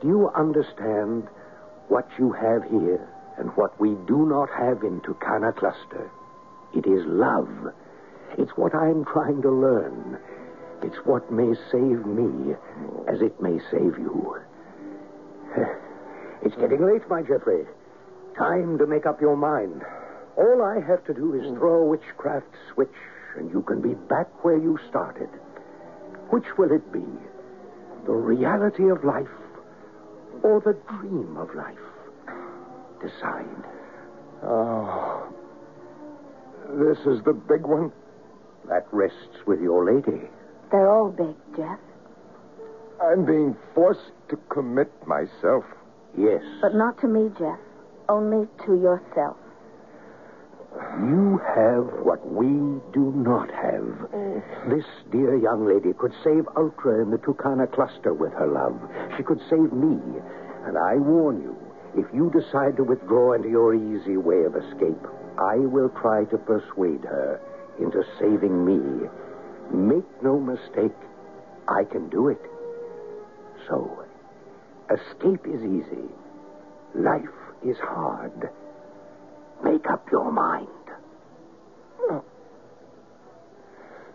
Do 0.02 0.08
you 0.08 0.28
understand 0.34 1.28
what 1.88 2.08
you 2.18 2.32
have 2.32 2.64
here 2.64 3.08
and 3.38 3.50
what 3.56 3.78
we 3.80 3.90
do 4.06 4.26
not 4.26 4.50
have 4.50 4.82
in 4.82 5.00
Tucana 5.00 5.52
Cluster? 5.56 6.10
It 6.74 6.86
is 6.86 7.06
love. 7.06 7.48
It's 8.38 8.52
what 8.56 8.74
I'm 8.74 9.04
trying 9.04 9.40
to 9.42 9.50
learn. 9.50 10.18
It's 10.82 10.96
what 11.04 11.32
may 11.32 11.54
save 11.72 12.04
me 12.04 12.54
as 13.08 13.22
it 13.22 13.40
may 13.40 13.58
save 13.70 13.98
you. 13.98 14.36
It's 16.42 16.54
getting 16.56 16.84
late, 16.84 17.02
my 17.08 17.22
Jeffrey. 17.22 17.64
Time 18.38 18.78
to 18.78 18.86
make 18.86 19.06
up 19.06 19.20
your 19.20 19.36
mind. 19.36 19.82
All 20.36 20.62
I 20.62 20.86
have 20.86 21.04
to 21.06 21.14
do 21.14 21.34
is 21.34 21.42
throw 21.56 21.82
a 21.82 21.86
witchcraft 21.86 22.46
switch, 22.72 22.94
and 23.36 23.50
you 23.50 23.62
can 23.62 23.80
be 23.80 23.94
back 23.94 24.44
where 24.44 24.58
you 24.58 24.78
started. 24.88 25.30
Which 26.28 26.44
will 26.58 26.70
it 26.70 26.92
be? 26.92 27.02
The 28.04 28.12
reality 28.12 28.90
of 28.90 29.02
life 29.02 29.26
or 30.42 30.60
the 30.60 30.76
dream 30.98 31.36
of 31.36 31.52
life? 31.54 31.78
Decide. 33.00 33.64
Oh. 34.44 35.32
This 36.68 36.98
is 37.06 37.24
the 37.24 37.32
big 37.32 37.62
one. 37.62 37.90
That 38.68 38.86
rests 38.92 39.46
with 39.46 39.60
your 39.60 39.84
lady. 39.84 40.28
They're 40.70 40.90
all 40.90 41.10
big, 41.10 41.36
Jeff. 41.56 41.78
I'm 43.02 43.24
being 43.24 43.56
forced 43.74 44.12
to 44.30 44.36
commit 44.48 44.90
myself. 45.06 45.64
Yes. 46.16 46.42
But 46.60 46.74
not 46.74 47.00
to 47.00 47.08
me, 47.08 47.30
Jeff. 47.38 47.58
Only 48.08 48.48
to 48.66 48.74
yourself. 48.74 49.36
You 51.00 51.40
have 51.54 52.04
what 52.04 52.26
we 52.26 52.46
do 52.92 53.12
not 53.16 53.50
have. 53.50 54.10
Mm. 54.12 54.42
This 54.68 54.84
dear 55.10 55.36
young 55.36 55.66
lady 55.66 55.92
could 55.98 56.12
save 56.24 56.44
Ultra 56.56 57.02
in 57.02 57.10
the 57.10 57.18
Tucana 57.18 57.66
cluster 57.66 58.12
with 58.12 58.32
her 58.32 58.46
love. 58.46 58.78
She 59.16 59.22
could 59.22 59.40
save 59.48 59.72
me. 59.72 59.98
And 60.66 60.76
I 60.76 60.96
warn 60.96 61.40
you, 61.40 61.56
if 61.96 62.06
you 62.12 62.30
decide 62.30 62.76
to 62.76 62.84
withdraw 62.84 63.32
into 63.32 63.48
your 63.48 63.74
easy 63.74 64.16
way 64.16 64.44
of 64.44 64.56
escape, 64.56 65.00
I 65.38 65.56
will 65.56 65.88
try 66.00 66.24
to 66.24 66.38
persuade 66.38 67.04
her 67.04 67.40
into 67.78 68.02
saving 68.18 68.64
me. 68.64 69.08
Make 69.72 70.22
no 70.22 70.38
mistake, 70.38 70.96
I 71.68 71.84
can 71.84 72.08
do 72.08 72.28
it. 72.28 72.40
So, 73.68 74.04
escape 74.90 75.46
is 75.46 75.62
easy. 75.62 76.08
Life 76.94 77.24
is 77.64 77.76
hard. 77.78 78.50
Make 79.64 79.90
up 79.90 80.06
your 80.10 80.30
mind. 80.30 80.68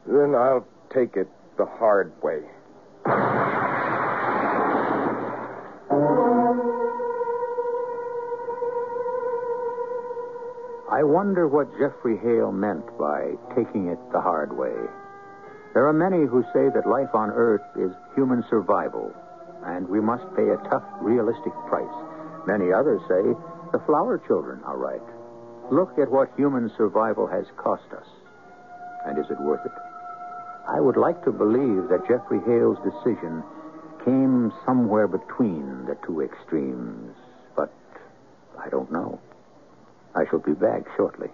Then 0.08 0.34
I'll 0.36 0.66
take 0.94 1.16
it 1.16 1.30
the 1.58 1.66
hard 1.66 2.12
way. 2.24 2.42
I 11.02 11.04
wonder 11.04 11.48
what 11.48 11.74
Jeffrey 11.80 12.16
Hale 12.22 12.52
meant 12.52 12.86
by 13.00 13.34
taking 13.58 13.88
it 13.88 13.98
the 14.14 14.22
hard 14.22 14.56
way. 14.56 14.78
There 15.74 15.88
are 15.88 15.98
many 15.98 16.28
who 16.30 16.44
say 16.54 16.70
that 16.76 16.86
life 16.86 17.10
on 17.16 17.32
Earth 17.32 17.66
is 17.76 17.90
human 18.14 18.44
survival, 18.52 19.12
and 19.66 19.90
we 19.90 20.00
must 20.00 20.22
pay 20.36 20.46
a 20.46 20.62
tough, 20.70 20.86
realistic 21.02 21.54
price. 21.66 21.98
Many 22.46 22.72
others 22.72 23.02
say 23.10 23.34
the 23.74 23.82
flower 23.88 24.22
children 24.28 24.62
are 24.64 24.78
right. 24.78 25.02
Look 25.74 25.98
at 25.98 26.12
what 26.12 26.38
human 26.38 26.70
survival 26.78 27.26
has 27.26 27.46
cost 27.58 27.90
us. 27.98 28.06
And 29.08 29.18
is 29.18 29.26
it 29.32 29.42
worth 29.42 29.66
it? 29.66 29.74
I 30.70 30.80
would 30.80 30.98
like 30.98 31.24
to 31.26 31.32
believe 31.32 31.90
that 31.90 32.06
Jeffrey 32.08 32.46
Hale's 32.46 32.78
decision 32.86 33.42
came 34.06 34.54
somewhere 34.68 35.08
between 35.08 35.86
the 35.90 35.98
two 36.06 36.22
extremes, 36.22 37.18
but 37.56 37.74
I 38.64 38.70
don't 38.70 38.92
know. 38.92 39.20
I 40.16 40.26
shall 40.30 40.40
be 40.40 40.54
back 40.54 40.84
shortly. 40.98 41.30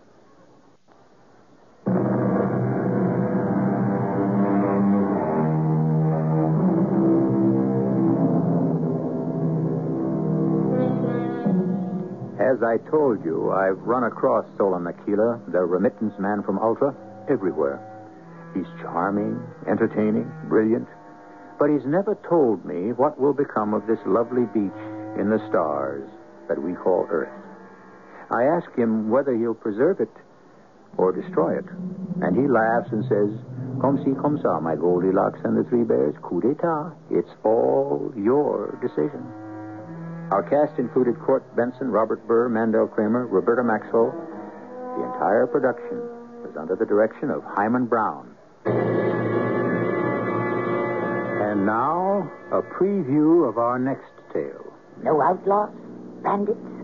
As 12.39 12.63
I 12.63 12.77
told 12.89 13.25
you, 13.25 13.51
I've 13.51 13.79
run 13.79 14.03
across 14.03 14.45
Solon 14.57 14.87
Aquila, 14.87 15.41
the 15.47 15.59
remittance 15.59 16.13
man 16.19 16.43
from 16.43 16.59
Ultra, 16.59 16.95
everywhere. 17.29 17.81
He's 18.53 18.65
charming, 18.81 19.39
entertaining, 19.67 20.31
brilliant, 20.47 20.87
but 21.59 21.69
he's 21.69 21.85
never 21.85 22.15
told 22.29 22.63
me 22.65 22.93
what 22.93 23.19
will 23.19 23.33
become 23.33 23.73
of 23.73 23.85
this 23.85 23.99
lovely 24.05 24.45
beach 24.53 24.81
in 25.19 25.29
the 25.29 25.43
stars 25.49 26.07
that 26.47 26.61
we 26.61 26.73
call 26.73 27.07
Earth. 27.09 27.46
I 28.31 28.43
ask 28.43 28.73
him 28.75 29.09
whether 29.09 29.35
he'll 29.35 29.53
preserve 29.53 29.99
it 29.99 30.11
or 30.97 31.11
destroy 31.11 31.57
it. 31.57 31.65
And 32.21 32.35
he 32.35 32.47
laughs 32.47 32.91
and 32.91 33.03
says, 33.05 33.29
Comme 33.79 34.01
si, 34.03 34.11
comme 34.19 34.39
ça, 34.39 34.59
my 34.61 34.75
Goldilocks 34.75 35.39
and 35.43 35.55
the 35.55 35.63
Three 35.69 35.83
Bears, 35.83 36.15
coup 36.23 36.41
d'etat. 36.41 36.93
It's 37.11 37.29
all 37.43 38.11
your 38.17 38.77
decision. 38.81 39.23
Our 40.31 40.43
cast 40.49 40.77
included 40.79 41.19
Court 41.21 41.43
Benson, 41.55 41.89
Robert 41.89 42.27
Burr, 42.27 42.49
Mandel 42.49 42.87
Kramer, 42.87 43.27
Roberta 43.27 43.63
Maxwell. 43.63 44.11
The 44.97 45.03
entire 45.13 45.47
production 45.47 46.01
was 46.41 46.57
under 46.59 46.75
the 46.75 46.85
direction 46.85 47.29
of 47.29 47.43
Himan 47.55 47.85
Brown. 47.85 48.35
And 51.45 51.65
now, 51.65 52.29
a 52.51 52.61
preview 52.61 53.47
of 53.47 53.57
our 53.57 53.79
next 53.79 54.11
tale. 54.33 54.73
No 55.03 55.21
outlaws? 55.21 55.69
Bandits? 56.23 56.76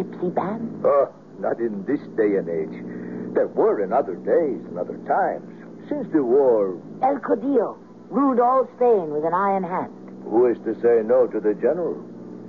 Gypsy 0.00 0.34
bands? 0.34 0.84
Oh, 0.84 1.12
not 1.38 1.58
in 1.60 1.84
this 1.84 2.00
day 2.16 2.36
and 2.40 2.48
age. 2.48 3.34
There 3.34 3.48
were 3.48 3.84
in 3.84 3.92
other 3.92 4.14
days 4.16 4.64
and 4.68 4.78
other 4.78 4.96
times. 5.04 5.44
Since 5.88 6.08
the 6.12 6.24
war. 6.24 6.80
El 7.02 7.18
Caudillo 7.20 7.76
ruled 8.08 8.40
all 8.40 8.66
Spain 8.76 9.10
with 9.12 9.24
an 9.24 9.34
iron 9.34 9.62
hand. 9.64 9.92
Who 10.24 10.46
is 10.46 10.56
to 10.64 10.74
say 10.80 11.04
no 11.04 11.26
to 11.26 11.40
the 11.40 11.52
general? 11.54 12.00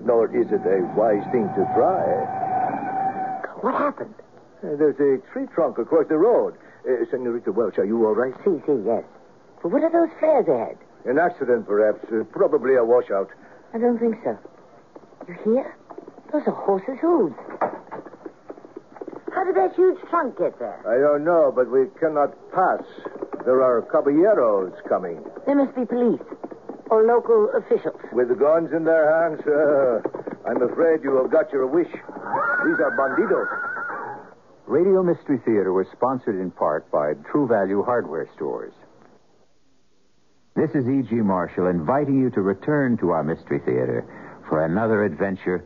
Nor 0.06 0.32
is 0.36 0.48
it 0.48 0.64
a 0.64 0.80
wise 0.96 1.24
thing 1.32 1.48
to 1.60 1.64
try. 1.76 2.08
What 3.62 3.76
happened? 3.76 4.16
Uh, 4.64 4.76
there's 4.78 5.00
a 5.00 5.22
tree 5.34 5.46
trunk 5.54 5.78
across 5.78 6.08
the 6.08 6.18
road. 6.18 6.56
Uh, 6.88 7.06
Senorita 7.12 7.52
Welch, 7.52 7.78
are 7.78 7.86
you 7.86 8.06
all 8.06 8.16
right? 8.16 8.34
See, 8.46 8.58
see, 8.66 8.80
yes. 8.86 9.04
But 9.62 9.72
what 9.72 9.84
are 9.84 9.92
those 9.92 10.10
flares 10.20 10.48
ahead? 10.48 10.78
An 11.06 11.20
accident, 11.20 11.68
perhaps. 11.68 12.00
Uh, 12.12 12.24
probably 12.32 12.76
a 12.76 12.84
washout. 12.84 13.30
I 13.74 13.78
don't 13.78 14.00
think 14.00 14.16
so. 14.24 14.38
You 15.28 15.36
hear? 15.44 15.76
Those 16.32 16.44
are 16.48 16.56
horses' 16.56 17.00
hooves. 17.02 17.36
How 19.34 19.44
did 19.44 19.56
that 19.56 19.76
huge 19.76 19.98
trunk 20.10 20.38
get 20.38 20.60
there? 20.60 20.80
I 20.88 21.00
don't 21.00 21.24
know, 21.24 21.52
but 21.54 21.70
we 21.70 21.88
cannot 22.00 22.36
pass. 22.52 22.84
There 23.44 23.62
are 23.64 23.82
caballeros 23.82 24.74
coming. 24.88 25.24
They 25.48 25.54
must 25.54 25.76
be 25.76 25.86
police 25.86 26.22
or 26.90 27.04
local 27.04 27.50
officials. 27.56 28.00
With 28.14 28.38
guns 28.40 28.72
in 28.72 28.84
their 28.84 29.08
hands, 29.08 29.42
uh, 29.48 30.48
I'm 30.48 30.62
afraid 30.62 31.04
you 31.04 31.16
have 31.18 31.32
got 31.32 31.52
your 31.52 31.68
wish. 31.68 31.92
These 31.92 32.80
are 32.80 32.96
bandidos. 32.98 33.48
Radio 34.68 35.02
Mystery 35.04 35.40
Theater 35.44 35.74
was 35.74 35.88
sponsored 35.92 36.40
in 36.40 36.52
part 36.52 36.90
by 36.92 37.14
True 37.32 37.48
Value 37.48 37.84
Hardware 37.84 38.30
Stores. 38.36 38.74
This 40.56 40.70
is 40.72 40.88
E.G. 40.88 41.16
Marshall 41.16 41.68
inviting 41.68 42.20
you 42.20 42.30
to 42.32 42.42
return 42.42 42.98
to 42.98 43.12
our 43.12 43.24
Mystery 43.24 43.60
Theater 43.60 44.06
for 44.48 44.66
another 44.66 45.04
adventure 45.04 45.66